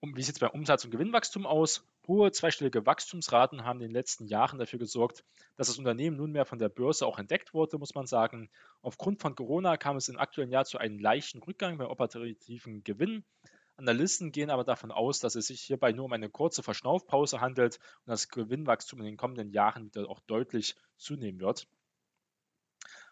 Und 0.00 0.16
wie 0.16 0.22
sieht 0.22 0.36
es 0.36 0.40
beim 0.40 0.50
Umsatz- 0.50 0.84
und 0.84 0.92
Gewinnwachstum 0.92 1.46
aus? 1.46 1.84
Hohe 2.08 2.32
zweistellige 2.32 2.86
Wachstumsraten 2.86 3.64
haben 3.64 3.82
in 3.82 3.88
den 3.88 3.94
letzten 3.94 4.26
Jahren 4.26 4.58
dafür 4.58 4.78
gesorgt, 4.78 5.24
dass 5.56 5.68
das 5.68 5.78
Unternehmen 5.78 6.16
nunmehr 6.16 6.46
von 6.46 6.58
der 6.58 6.70
Börse 6.70 7.06
auch 7.06 7.18
entdeckt 7.18 7.52
wurde, 7.52 7.76
muss 7.76 7.94
man 7.94 8.06
sagen. 8.06 8.48
Aufgrund 8.80 9.20
von 9.20 9.34
Corona 9.34 9.76
kam 9.76 9.96
es 9.96 10.08
im 10.08 10.18
aktuellen 10.18 10.50
Jahr 10.50 10.64
zu 10.64 10.78
einem 10.78 10.98
leichten 10.98 11.42
Rückgang 11.42 11.76
beim 11.76 11.88
operativen 11.88 12.82
Gewinn. 12.82 13.26
Analysten 13.76 14.32
gehen 14.32 14.48
aber 14.48 14.64
davon 14.64 14.90
aus, 14.90 15.20
dass 15.20 15.34
es 15.34 15.48
sich 15.48 15.60
hierbei 15.60 15.92
nur 15.92 16.06
um 16.06 16.12
eine 16.12 16.30
kurze 16.30 16.62
Verschnaufpause 16.62 17.42
handelt 17.42 17.78
und 18.06 18.10
das 18.10 18.30
Gewinnwachstum 18.30 19.00
in 19.00 19.04
den 19.04 19.16
kommenden 19.18 19.50
Jahren 19.50 19.84
wieder 19.84 20.08
auch 20.08 20.20
deutlich 20.20 20.76
zunehmen 20.96 21.40
wird. 21.40 21.68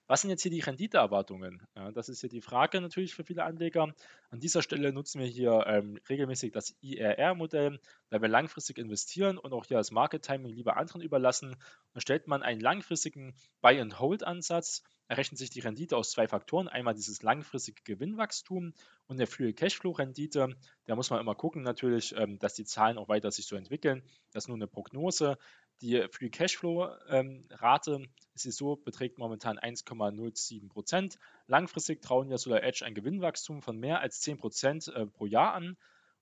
Was 0.08 0.20
sind 0.20 0.30
jetzt 0.30 0.42
hier 0.42 0.52
die 0.52 0.60
Renditeerwartungen? 0.60 1.66
Ja, 1.74 1.90
das 1.90 2.08
ist 2.08 2.20
hier 2.20 2.30
die 2.30 2.40
Frage 2.40 2.80
natürlich 2.80 3.14
für 3.14 3.24
viele 3.24 3.42
Anleger. 3.42 3.92
An 4.30 4.38
dieser 4.38 4.62
Stelle 4.62 4.92
nutzen 4.92 5.20
wir 5.20 5.26
hier 5.26 5.64
ähm, 5.66 5.98
regelmäßig 6.08 6.52
das 6.52 6.76
IRR-Modell, 6.80 7.80
da 8.10 8.22
wir 8.22 8.28
langfristig 8.28 8.78
investieren 8.78 9.36
und 9.36 9.52
auch 9.52 9.64
hier 9.64 9.78
das 9.78 9.90
Market 9.90 10.22
Timing 10.22 10.52
lieber 10.52 10.76
anderen 10.76 11.02
überlassen. 11.02 11.56
Dann 11.92 12.00
stellt 12.00 12.28
man 12.28 12.44
einen 12.44 12.60
langfristigen 12.60 13.34
Buy-and-Hold-Ansatz, 13.62 14.84
errechnet 15.08 15.38
sich 15.38 15.50
die 15.50 15.60
Rendite 15.60 15.96
aus 15.96 16.12
zwei 16.12 16.28
Faktoren. 16.28 16.68
Einmal 16.68 16.94
dieses 16.94 17.22
langfristige 17.22 17.82
Gewinnwachstum 17.82 18.74
und 19.08 19.16
der 19.18 19.26
Free 19.26 19.52
Cashflow-Rendite. 19.52 20.56
Da 20.84 20.96
muss 20.96 21.10
man 21.10 21.20
immer 21.20 21.34
gucken 21.34 21.62
natürlich, 21.62 22.14
ähm, 22.16 22.38
dass 22.38 22.54
die 22.54 22.64
Zahlen 22.64 22.96
auch 22.96 23.08
weiter 23.08 23.32
sich 23.32 23.46
so 23.46 23.56
entwickeln. 23.56 24.04
Das 24.32 24.44
ist 24.44 24.48
nur 24.48 24.56
eine 24.56 24.68
Prognose. 24.68 25.36
Die 25.82 26.06
Free 26.10 26.30
Cashflow-Rate 26.30 27.92
ähm, 27.92 28.08
ist 28.34 28.56
so, 28.56 28.76
beträgt 28.76 29.18
momentan 29.18 29.58
1,07 29.58 30.68
Prozent. 30.68 31.18
Langfristig 31.46 32.00
trauen 32.02 32.30
ja 32.30 32.38
Solar 32.38 32.62
Edge 32.62 32.84
ein 32.84 32.94
Gewinnwachstum 32.94 33.60
von 33.62 33.78
mehr 33.78 34.00
als 34.00 34.20
10 34.20 34.38
Prozent 34.38 34.88
äh, 34.88 35.06
pro 35.06 35.26
Jahr 35.26 35.54
an. 35.54 35.76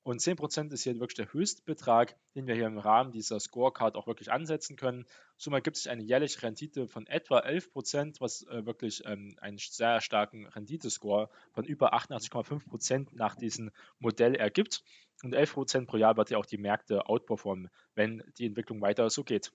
Und 0.05 0.21
10% 0.21 0.71
ist 0.71 0.83
hier 0.83 1.01
wirklich 1.01 1.17
der 1.17 1.33
Höchstbetrag, 1.33 2.15
den 2.35 2.47
wir 2.47 2.55
hier 2.55 2.67
im 2.67 2.77
Rahmen 2.77 3.11
dieser 3.11 3.41
Scorecard 3.41 3.97
auch 3.97 4.07
wirklich 4.07 4.31
ansetzen 4.31 4.77
können. 4.77 5.07
Somit 5.39 5.65
gibt 5.65 5.79
es 5.79 5.87
eine 5.87 6.03
jährliche 6.03 6.43
Rendite 6.43 6.87
von 6.87 7.07
etwa 7.07 7.39
11%, 7.39 8.21
was 8.21 8.43
äh, 8.43 8.67
wirklich 8.67 9.03
ähm, 9.07 9.35
einen 9.41 9.57
sehr 9.57 10.03
starken 10.03 10.47
Renditescore 10.47 11.31
von 11.53 11.65
über 11.65 11.95
88,5% 11.95 13.09
nach 13.13 13.35
diesem 13.35 13.71
Modell 13.99 14.35
ergibt. 14.35 14.85
Und 15.23 15.35
11% 15.35 15.87
pro 15.87 15.97
Jahr 15.97 16.19
wird 16.19 16.29
ja 16.29 16.37
auch 16.37 16.47
die 16.47 16.59
Märkte 16.59 17.07
outperformen, 17.07 17.71
wenn 17.95 18.23
die 18.37 18.45
Entwicklung 18.45 18.83
weiter 18.83 19.09
so 19.09 19.25
geht. 19.25 19.53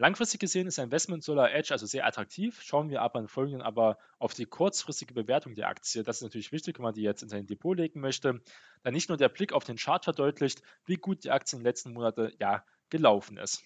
Langfristig 0.00 0.38
gesehen 0.38 0.68
ist 0.68 0.78
Investment 0.78 1.24
Solar 1.24 1.52
Edge 1.52 1.72
also 1.72 1.84
sehr 1.84 2.06
attraktiv. 2.06 2.62
Schauen 2.62 2.88
wir 2.88 3.02
aber 3.02 3.18
in 3.18 3.26
Folgenden 3.26 3.62
aber 3.62 3.98
auf 4.20 4.32
die 4.32 4.46
kurzfristige 4.46 5.12
Bewertung 5.12 5.56
der 5.56 5.66
Aktie. 5.66 6.04
Das 6.04 6.18
ist 6.18 6.22
natürlich 6.22 6.52
wichtig, 6.52 6.78
wenn 6.78 6.84
man 6.84 6.94
die 6.94 7.02
jetzt 7.02 7.24
in 7.24 7.28
sein 7.28 7.46
Depot 7.48 7.76
legen 7.76 7.98
möchte. 7.98 8.40
Da 8.84 8.92
nicht 8.92 9.08
nur 9.08 9.18
der 9.18 9.28
Blick 9.28 9.52
auf 9.52 9.64
den 9.64 9.76
Chart 9.76 10.04
verdeutlicht, 10.04 10.62
wie 10.86 10.94
gut 10.94 11.24
die 11.24 11.32
Aktie 11.32 11.56
in 11.56 11.62
den 11.62 11.66
letzten 11.66 11.94
Monaten 11.94 12.32
ja 12.38 12.64
gelaufen 12.90 13.38
ist. 13.38 13.64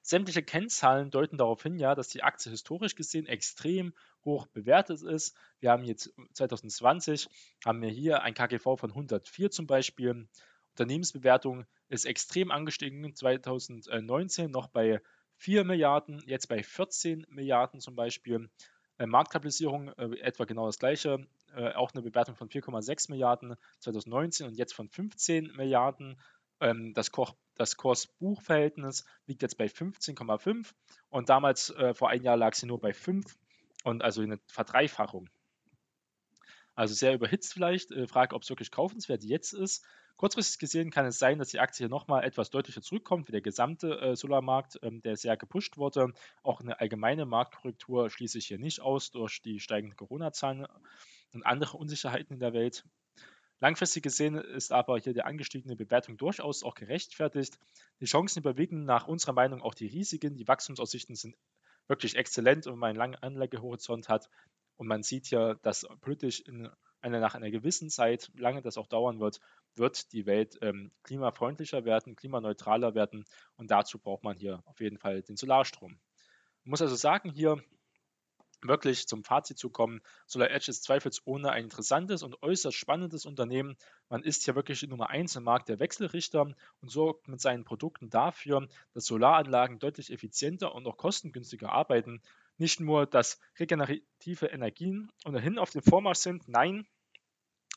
Sämtliche 0.00 0.44
Kennzahlen 0.44 1.10
deuten 1.10 1.38
darauf 1.38 1.60
hin, 1.60 1.80
ja, 1.80 1.96
dass 1.96 2.06
die 2.06 2.22
Aktie 2.22 2.52
historisch 2.52 2.94
gesehen 2.94 3.26
extrem 3.26 3.92
hoch 4.24 4.46
bewertet 4.46 5.02
ist. 5.02 5.36
Wir 5.58 5.72
haben 5.72 5.82
jetzt 5.82 6.14
2020 6.34 7.28
haben 7.64 7.82
wir 7.82 7.90
hier 7.90 8.22
ein 8.22 8.34
KGV 8.34 8.76
von 8.78 8.90
104 8.90 9.50
zum 9.50 9.66
Beispiel. 9.66 10.28
Unternehmensbewertung 10.70 11.66
ist 11.90 12.06
extrem 12.06 12.50
angestiegen. 12.50 13.14
2019 13.14 14.50
noch 14.50 14.68
bei 14.68 15.02
4 15.36 15.64
Milliarden, 15.64 16.22
jetzt 16.26 16.48
bei 16.48 16.62
14 16.62 17.26
Milliarden 17.28 17.80
zum 17.80 17.94
Beispiel. 17.94 18.48
Äh, 18.98 19.06
Marktkapitalisierung 19.06 19.88
äh, 19.98 20.18
etwa 20.20 20.44
genau 20.44 20.66
das 20.66 20.78
gleiche. 20.78 21.26
Äh, 21.54 21.72
auch 21.72 21.92
eine 21.92 22.02
Bewertung 22.02 22.36
von 22.36 22.48
4,6 22.48 23.10
Milliarden 23.10 23.56
2019 23.80 24.46
und 24.46 24.54
jetzt 24.56 24.72
von 24.72 24.88
15 24.88 25.52
Milliarden. 25.56 26.20
Ähm, 26.60 26.94
das, 26.94 27.10
das 27.56 27.76
Kurs-Buch-Verhältnis 27.76 29.04
liegt 29.26 29.42
jetzt 29.42 29.58
bei 29.58 29.66
15,5 29.66 30.72
und 31.08 31.28
damals 31.28 31.70
äh, 31.70 31.94
vor 31.94 32.10
einem 32.10 32.24
Jahr 32.24 32.36
lag 32.36 32.54
sie 32.54 32.66
nur 32.66 32.80
bei 32.80 32.92
5 32.92 33.36
und 33.84 34.02
also 34.02 34.22
eine 34.22 34.38
Verdreifachung. 34.46 35.28
Also 36.74 36.94
sehr 36.94 37.14
überhitzt 37.14 37.52
vielleicht. 37.52 37.90
Äh, 37.90 38.06
Frage, 38.06 38.36
ob 38.36 38.42
es 38.42 38.48
wirklich 38.48 38.70
kaufenswert 38.70 39.24
jetzt 39.24 39.54
ist. 39.54 39.84
Kurzfristig 40.20 40.58
gesehen 40.58 40.90
kann 40.90 41.06
es 41.06 41.18
sein, 41.18 41.38
dass 41.38 41.48
die 41.48 41.60
Aktie 41.60 41.84
hier 41.84 41.88
nochmal 41.88 42.24
etwas 42.24 42.50
deutlicher 42.50 42.82
zurückkommt, 42.82 43.28
wie 43.28 43.32
der 43.32 43.40
gesamte 43.40 43.98
äh, 44.02 44.16
Solarmarkt, 44.16 44.78
ähm, 44.82 45.00
der 45.00 45.16
sehr 45.16 45.34
gepusht 45.38 45.78
wurde. 45.78 46.12
Auch 46.42 46.60
eine 46.60 46.78
allgemeine 46.78 47.24
Marktkorrektur 47.24 48.10
schließe 48.10 48.36
ich 48.36 48.46
hier 48.46 48.58
nicht 48.58 48.82
aus 48.82 49.10
durch 49.12 49.40
die 49.40 49.60
steigenden 49.60 49.96
Corona-Zahlen 49.96 50.66
und 51.32 51.46
andere 51.46 51.78
Unsicherheiten 51.78 52.34
in 52.34 52.38
der 52.38 52.52
Welt. 52.52 52.84
Langfristig 53.60 54.02
gesehen 54.02 54.34
ist 54.34 54.72
aber 54.72 54.98
hier 54.98 55.14
die 55.14 55.22
angestiegene 55.22 55.74
Bewertung 55.74 56.18
durchaus 56.18 56.64
auch 56.64 56.74
gerechtfertigt. 56.74 57.58
Die 58.00 58.04
Chancen 58.04 58.40
überwiegen 58.40 58.84
nach 58.84 59.08
unserer 59.08 59.32
Meinung 59.32 59.62
auch 59.62 59.72
die 59.72 59.86
Risiken. 59.86 60.36
Die 60.36 60.46
Wachstumsaussichten 60.46 61.16
sind 61.16 61.34
wirklich 61.86 62.16
exzellent 62.16 62.66
wenn 62.66 62.76
man 62.76 62.90
einen 62.90 62.98
langen 62.98 63.22
Anlagehorizont 63.22 64.10
hat. 64.10 64.28
Und 64.76 64.86
man 64.86 65.02
sieht 65.02 65.28
hier, 65.28 65.58
dass 65.62 65.86
politisch 66.02 66.40
in 66.40 66.68
einer, 67.00 67.20
nach 67.20 67.34
einer 67.34 67.50
gewissen 67.50 67.90
Zeit, 67.90 68.30
lange 68.36 68.62
das 68.62 68.76
auch 68.76 68.86
dauern 68.86 69.20
wird, 69.20 69.40
wird 69.74 70.12
die 70.12 70.26
Welt 70.26 70.58
ähm, 70.62 70.90
klimafreundlicher 71.02 71.84
werden, 71.84 72.16
klimaneutraler 72.16 72.94
werden. 72.94 73.24
Und 73.56 73.70
dazu 73.70 73.98
braucht 73.98 74.24
man 74.24 74.36
hier 74.36 74.62
auf 74.66 74.80
jeden 74.80 74.98
Fall 74.98 75.22
den 75.22 75.36
Solarstrom. 75.36 75.92
Man 76.64 76.70
muss 76.70 76.82
also 76.82 76.96
sagen, 76.96 77.30
hier 77.30 77.62
wirklich 78.62 79.06
zum 79.06 79.24
Fazit 79.24 79.58
zu 79.58 79.70
kommen, 79.70 80.00
Solar 80.26 80.50
Edge 80.50 80.70
ist 80.70 80.84
zweifelsohne 80.84 81.50
ein 81.50 81.64
interessantes 81.64 82.22
und 82.22 82.42
äußerst 82.42 82.76
spannendes 82.76 83.24
Unternehmen. 83.24 83.76
Man 84.08 84.22
ist 84.22 84.44
hier 84.44 84.54
wirklich 84.54 84.82
Nummer 84.82 85.10
1 85.10 85.36
im 85.36 85.44
Markt 85.44 85.68
der 85.68 85.78
Wechselrichter 85.78 86.42
und 86.80 86.90
sorgt 86.90 87.28
mit 87.28 87.40
seinen 87.40 87.64
Produkten 87.64 88.10
dafür, 88.10 88.68
dass 88.92 89.06
Solaranlagen 89.06 89.78
deutlich 89.78 90.12
effizienter 90.12 90.74
und 90.74 90.86
auch 90.86 90.96
kostengünstiger 90.96 91.72
arbeiten. 91.72 92.20
Nicht 92.60 92.78
nur, 92.78 93.06
dass 93.06 93.40
regenerative 93.58 94.44
Energien 94.44 95.10
ohnehin 95.24 95.58
auf 95.58 95.70
dem 95.70 95.80
Vormarsch 95.80 96.18
sind, 96.18 96.46
nein, 96.46 96.86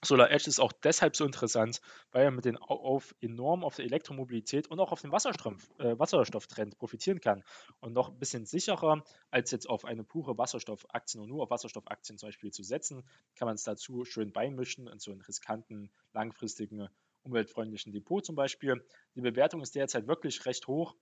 Solar 0.04 0.30
Edge 0.30 0.50
ist 0.50 0.60
auch 0.60 0.74
deshalb 0.74 1.16
so 1.16 1.24
interessant, 1.24 1.80
weil 2.12 2.26
er 2.26 2.32
mit 2.32 2.44
den 2.44 2.58
auf 2.58 3.16
enorm 3.22 3.64
auf 3.64 3.78
der 3.78 3.86
Elektromobilität 3.86 4.68
und 4.68 4.82
auch 4.82 4.92
auf 4.92 5.02
Wasserstoff, 5.06 5.72
äh, 5.80 5.98
Wasserstofftrend 5.98 6.78
profitieren 6.78 7.22
kann 7.22 7.46
und 7.80 7.94
noch 7.94 8.10
ein 8.10 8.20
bisschen 8.20 8.46
sicherer 8.46 9.06
als 9.32 9.52
jetzt 9.52 9.70
auf 9.70 9.86
eine 9.86 10.04
pure 10.04 10.38
Wasserstoffaktien 10.38 11.24
und 11.24 11.30
nur 11.30 11.44
auf 11.44 11.50
Wasserstoffaktien 11.50 12.18
zum 12.18 12.28
Beispiel 12.28 12.52
zu 12.52 12.64
setzen, 12.64 13.06
kann 13.38 13.46
man 13.46 13.56
es 13.56 13.64
dazu 13.64 14.04
schön 14.04 14.34
beimischen 14.34 14.88
in 14.88 15.00
so 15.00 15.12
einen 15.12 15.22
riskanten, 15.22 15.90
langfristigen, 16.12 16.90
umweltfreundlichen 17.22 17.94
Depot 17.94 18.26
zum 18.26 18.36
Beispiel. 18.36 18.86
Die 19.16 19.22
Bewertung 19.22 19.62
ist 19.62 19.76
derzeit 19.76 20.08
wirklich 20.08 20.46
recht 20.46 20.68
hoch 20.68 20.94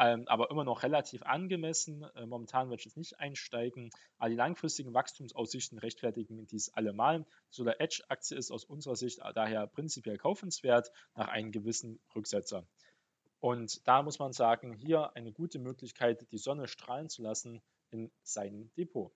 ähm, 0.00 0.26
aber 0.28 0.50
immer 0.50 0.64
noch 0.64 0.82
relativ 0.82 1.22
angemessen. 1.22 2.04
Äh, 2.14 2.24
momentan 2.24 2.72
ich 2.72 2.84
jetzt 2.84 2.96
nicht 2.96 3.20
einsteigen, 3.20 3.90
aber 4.16 4.30
die 4.30 4.36
langfristigen 4.36 4.94
Wachstumsaussichten 4.94 5.78
rechtfertigen 5.78 6.46
dies 6.46 6.70
allemal. 6.70 7.26
Solar 7.50 7.80
Edge 7.80 8.02
Aktie 8.08 8.36
ist 8.36 8.50
aus 8.50 8.64
unserer 8.64 8.96
Sicht 8.96 9.20
daher 9.34 9.66
prinzipiell 9.66 10.16
kaufenswert 10.16 10.90
nach 11.14 11.28
einem 11.28 11.52
gewissen 11.52 12.00
Rücksetzer. 12.16 12.66
Und 13.40 13.86
da 13.86 14.02
muss 14.02 14.18
man 14.18 14.32
sagen, 14.32 14.72
hier 14.72 15.14
eine 15.16 15.32
gute 15.32 15.58
Möglichkeit, 15.58 16.26
die 16.32 16.38
Sonne 16.38 16.66
strahlen 16.66 17.10
zu 17.10 17.22
lassen 17.22 17.60
in 17.90 18.10
seinem 18.22 18.70
Depot. 18.76 19.12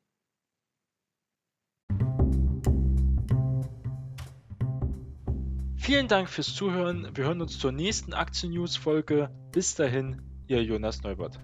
Vielen 5.76 6.08
Dank 6.08 6.30
fürs 6.30 6.54
Zuhören. 6.54 7.14
Wir 7.14 7.24
hören 7.24 7.42
uns 7.42 7.58
zur 7.58 7.72
nächsten 7.72 8.14
Aktien-News-Folge. 8.14 9.30
Bis 9.52 9.74
dahin, 9.74 10.33
Ihr 10.46 10.62
Jonas 10.62 11.02
Neubert. 11.02 11.40